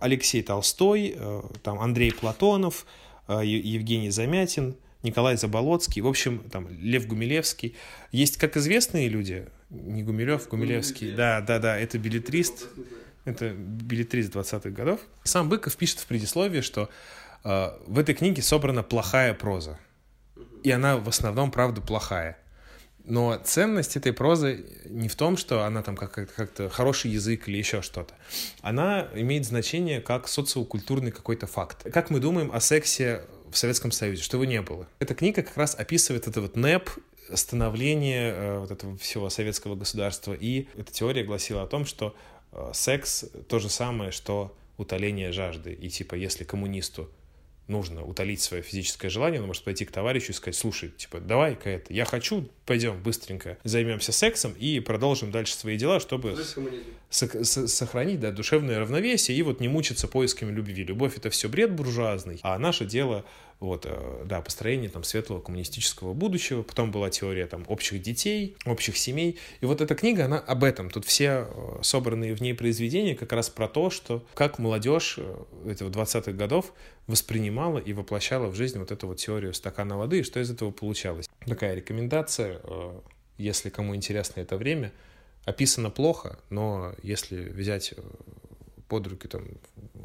[0.00, 1.16] Алексей Толстой,
[1.62, 2.84] там Андрей Платонов,
[3.28, 7.76] Евгений Замятин– Николай Заболоцкий, в общем, там, Лев Гумилевский.
[8.10, 12.66] Есть как известные люди, не Гумилев, Гумилевский, да, да, да, это билетрист,
[13.24, 15.00] это билетрист 20-х годов.
[15.24, 16.88] Сам Быков пишет в предисловии, что
[17.44, 19.78] э, в этой книге собрана плохая проза.
[20.64, 22.38] И она в основном, правда, плохая.
[23.04, 27.56] Но ценность этой прозы не в том, что она там как-то как хороший язык или
[27.56, 28.14] еще что-то.
[28.60, 31.90] Она имеет значение как социокультурный какой-то факт.
[31.90, 34.88] Как мы думаем о сексе в Советском Союзе, что его не было.
[34.98, 36.90] Эта книга как раз описывает это вот НЭП,
[37.34, 40.32] становление э, вот этого всего советского государства.
[40.32, 42.14] И эта теория гласила о том, что
[42.52, 45.72] э, секс то же самое, что утоление жажды.
[45.72, 47.10] И типа, если коммунисту
[47.68, 51.70] нужно утолить свое физическое желание, он может пойти к товарищу и сказать, слушай, типа, давай-ка
[51.70, 56.36] это, я хочу, пойдем быстренько займемся сексом и продолжим дальше свои дела, чтобы
[57.10, 60.84] сохранить да, душевное равновесие и вот не мучиться поисками любви.
[60.84, 63.24] Любовь— это все бред буржуазный, а наше дело
[63.60, 68.96] вот, э, да, построение там светлого коммунистического будущего, потом была теория там общих детей, общих
[68.96, 73.16] семей, и вот эта книга, она об этом, тут все э, собранные в ней произведения
[73.16, 76.72] как раз про то, что как молодежь э, этого 20-х годов
[77.08, 80.70] воспринимала и воплощала в жизнь вот эту вот теорию стакана воды, и что из этого
[80.70, 81.28] получалось.
[81.46, 82.60] Такая рекомендация,
[83.38, 84.92] если кому интересно это время,
[85.44, 87.94] описано плохо, но если взять
[88.88, 89.46] под руки там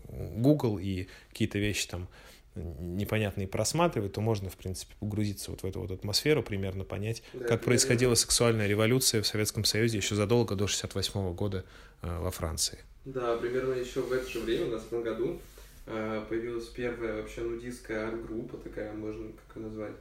[0.08, 2.08] Google и какие-то вещи там
[2.56, 7.45] непонятные просматривать, то можно, в принципе, погрузиться вот в эту вот атмосферу, примерно понять, да,
[7.45, 11.66] как происходила сексуальная революция в Советском Союзе еще задолго до 68 года
[12.01, 12.80] э, во Франции.
[13.06, 15.39] Да, примерно еще в это же время, в 20 году,
[15.88, 19.95] э, появилась первая вообще нудистская арт-группа, такая, можно как ее назвать.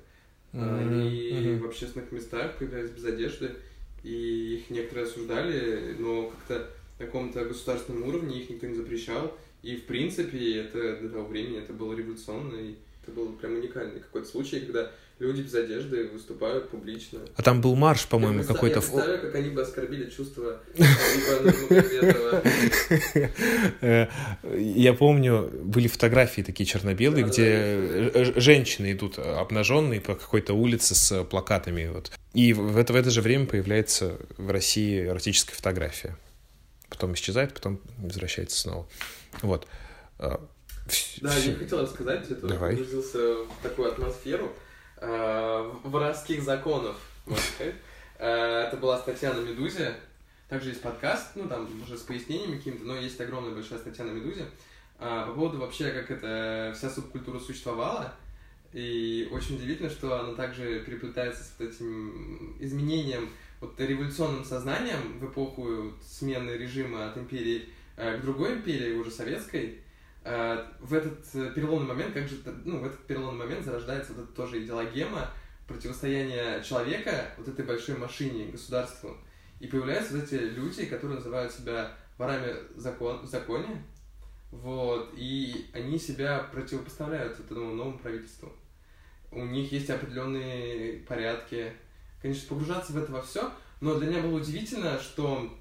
[0.52, 0.80] Mm-hmm.
[0.80, 1.58] Они mm-hmm.
[1.60, 3.52] в общественных местах появлялись без одежды,
[4.02, 9.76] и их некоторые осуждали, но как-то на каком-то государственном уровне их никто не запрещал, и,
[9.76, 14.28] в принципе, это до того времени это было революционно, и это был прям уникальный какой-то
[14.28, 17.20] случай, когда люди без одежды выступают публично.
[17.36, 18.76] А там был марш, по-моему, какой-то...
[18.76, 20.60] Я представляю, как они бы оскорбили чувства
[23.80, 24.08] э,
[24.58, 31.86] Я помню, были фотографии такие черно-белые, где женщины идут обнаженные по какой-то улице с плакатами.
[31.86, 32.10] Вот.
[32.34, 36.16] И в это, в это же время появляется в России эротическая фотография.
[36.88, 38.88] Потом исчезает, потом возвращается снова.
[39.40, 39.66] Вот.
[40.18, 40.46] А,
[41.20, 42.72] да, я хотел рассказать, это Давай.
[42.72, 44.52] погрузился в такую атмосферу
[44.96, 47.74] э, воровских законов, можно сказать.
[48.18, 49.94] Э, это была статья на «Медузе»,
[50.48, 54.10] также есть подкаст, ну, там уже с пояснениями какими-то, но есть огромная большая статья на
[54.10, 54.46] «Медузе»,
[54.98, 58.14] э, по поводу вообще, как эта вся субкультура существовала,
[58.72, 63.30] и очень удивительно, что она также переплетается с вот этим изменением,
[63.60, 69.80] вот революционным сознанием в эпоху смены режима от империи к другой империи, уже советской,
[70.24, 74.24] э, в этот э, переломный момент, как же, ну, в этот переломный момент зарождается вот
[74.24, 75.30] эта тоже идеологема
[75.66, 79.16] противостояния человека вот этой большой машине, государству.
[79.60, 83.84] И появляются вот эти люди, которые называют себя ворами закон, в законе,
[84.50, 88.52] вот, и они себя противопоставляют вот этому новому правительству.
[89.30, 91.72] У них есть определенные порядки.
[92.20, 95.58] Конечно, погружаться в это во все, но для меня было удивительно, что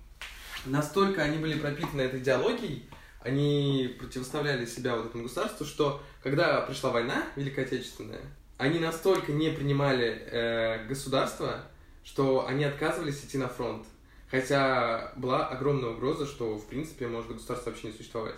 [0.65, 2.89] настолько они были пропитаны этой идеологией,
[3.21, 8.21] они противоставляли себя вот этому государству, что когда пришла война Великая Отечественная,
[8.57, 11.63] они настолько не принимали э, государство,
[12.03, 13.85] что они отказывались идти на фронт.
[14.29, 18.35] Хотя была огромная угроза, что, в принципе, может государство вообще не существовать.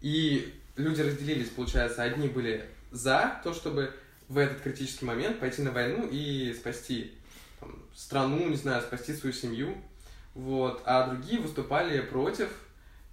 [0.00, 3.92] И люди разделились, получается, одни были за то, чтобы
[4.28, 7.12] в этот критический момент пойти на войну и спасти
[7.60, 9.76] там, страну, не знаю, спасти свою семью,
[10.36, 12.50] вот, а другие выступали против,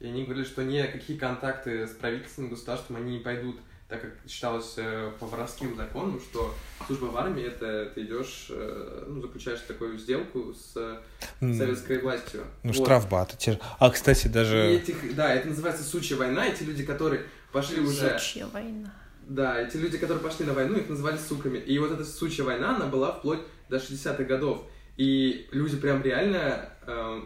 [0.01, 3.55] и они говорили, что никакие контакты с правительством, государством они не пойдут,
[3.87, 6.53] так как считалось э, по воровским законам, что
[6.85, 11.01] служба в армии это ты идешь, э, ну, заключаешь такую сделку с
[11.39, 12.43] советской властью.
[12.63, 12.83] Ну, вот.
[12.83, 13.37] штрафбат.
[13.79, 14.57] А, кстати, даже...
[14.57, 17.21] этих, да, это называется сучья война, эти люди, которые
[17.53, 18.19] пошли уже...
[18.19, 18.93] Сучья война.
[19.25, 21.57] Да, эти люди, которые пошли на войну, их называли суками.
[21.57, 24.65] И вот эта сучья война, она была вплоть до 60-х годов.
[24.97, 27.21] И люди прям реально э,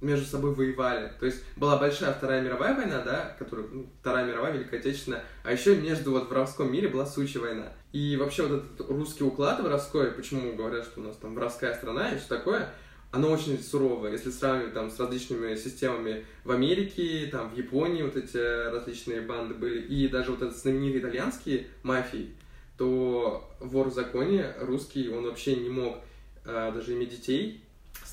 [0.00, 1.12] между собой воевали.
[1.18, 5.52] То есть была большая Вторая мировая война, да, которая, ну, Вторая мировая, Великая Отечественная, а
[5.52, 7.72] еще между вот воровском мире была сучья война.
[7.92, 12.10] И вообще вот этот русский уклад воровской, почему говорят, что у нас там воровская страна
[12.10, 12.68] и все такое,
[13.10, 14.12] оно очень суровое.
[14.12, 18.36] Если сравнивать там с различными системами в Америке, там в Японии вот эти
[18.70, 22.34] различные банды были, и даже вот этот знаменитый итальянские мафии,
[22.76, 25.96] то вор в законе русский, он вообще не мог
[26.44, 27.64] а, даже иметь детей,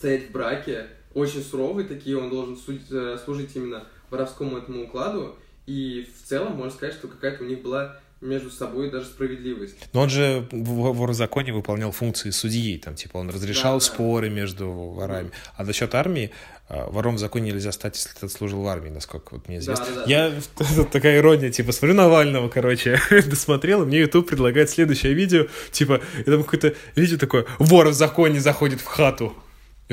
[0.04, 2.58] стоять в браке, очень суровые такие, он должен
[2.92, 7.62] э, служить именно воровскому этому укладу, и в целом можно сказать, что какая-то у них
[7.62, 9.76] была между собой даже справедливость.
[9.94, 14.36] Но он же в законе выполнял функции судьи, там, типа, он разрешал да, споры да.
[14.36, 15.32] между ворами.
[15.56, 16.32] А за счет армии
[16.68, 19.86] а, вором в законе нельзя стать, если ты служил в армии, насколько вот мне известно.
[19.86, 20.12] Да, да, да.
[20.12, 20.34] Я,
[20.76, 26.02] тут такая ирония, типа, смотрю Навального, короче, досмотрел, и мне YouTube предлагает следующее видео, типа,
[26.20, 29.34] и там какое-то видео такое, вор в законе заходит в хату.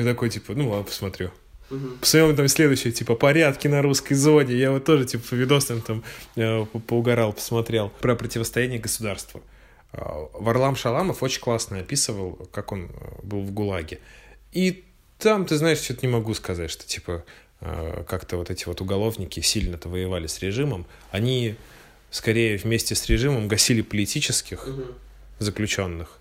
[0.01, 1.31] Я такой, типа, ну ладно, посмотрю.
[1.69, 1.87] Угу.
[2.01, 4.55] Посмотрим там следующее, типа, порядки на русской зоне.
[4.55, 6.03] Я вот тоже, типа, по видосам там
[6.35, 7.89] э, поугарал, посмотрел.
[8.01, 9.41] Про противостояние государству.
[9.93, 10.01] Э,
[10.33, 12.89] Варлам Шаламов очень классно описывал, как он э,
[13.23, 13.99] был в ГУЛАГе.
[14.51, 14.83] И
[15.17, 17.23] там, ты знаешь, что-то не могу сказать, что, типа,
[17.61, 20.85] э, как-то вот эти вот уголовники сильно-то воевали с режимом.
[21.11, 21.55] Они
[22.09, 24.85] скорее вместе с режимом гасили политических Мгм.
[25.39, 26.17] заключенных.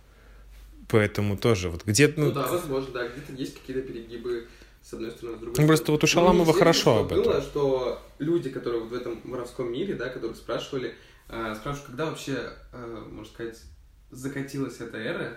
[0.90, 2.20] Поэтому тоже вот где-то...
[2.20, 4.48] Ну, Ну, да, возможно, да, где-то есть какие-то перегибы
[4.82, 7.22] с одной стороны, с другой Ну, просто вот у Шаламова интересно, хорошо об этом.
[7.22, 10.94] было, что люди, которые вот в этом воровском мире, да, которых спрашивали,
[11.28, 13.60] э, спрашивают, когда вообще, э, можно сказать,
[14.10, 15.36] закатилась эта эра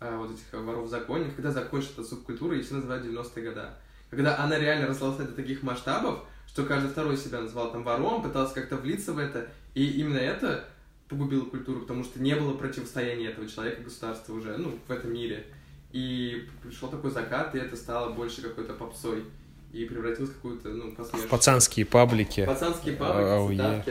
[0.00, 3.62] э, вот этих воров в законе, когда закончится эта субкультура, и все называют 90-е годы.
[4.10, 8.54] Когда она реально рослась до таких масштабов, что каждый второй себя называл там вором, пытался
[8.54, 10.64] как-то влиться в это, и именно это
[11.10, 15.44] погубило культуру, потому что не было противостояния этого человека государства уже, ну, в этом мире.
[15.92, 19.24] И пришел такой закат, и это стало больше какой-то попсой.
[19.72, 21.28] И превратилось в какую-то, ну, в посмешку.
[21.28, 22.44] пацанские паблики.
[22.46, 23.22] Пацанские А, папы,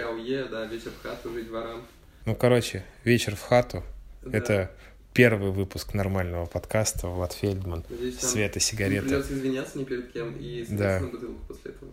[0.02, 0.46] ауе.
[0.46, 1.84] да, вечер в хату, жить ворам.
[2.26, 3.84] Ну, короче, вечер в хату.
[4.24, 4.38] Да.
[4.38, 4.72] Это
[5.14, 7.08] первый выпуск нормального подкаста.
[7.08, 9.04] Влад Фельдман, Надеюсь, Света, сигареты.
[9.08, 11.00] придется извиняться ни перед кем и Да.
[11.00, 11.92] бутылку после этого.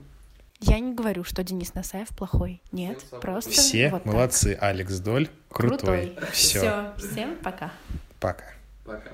[0.69, 2.61] Я не говорю, что Денис Насаев плохой.
[2.73, 4.13] Нет, Всем просто Все вот так.
[4.13, 4.57] молодцы.
[4.61, 6.09] Алекс Доль крутой.
[6.09, 6.31] Крутой.
[6.33, 6.59] Все.
[6.61, 7.71] Все, всем пока.
[8.21, 8.45] Пока.
[8.85, 9.11] Пока.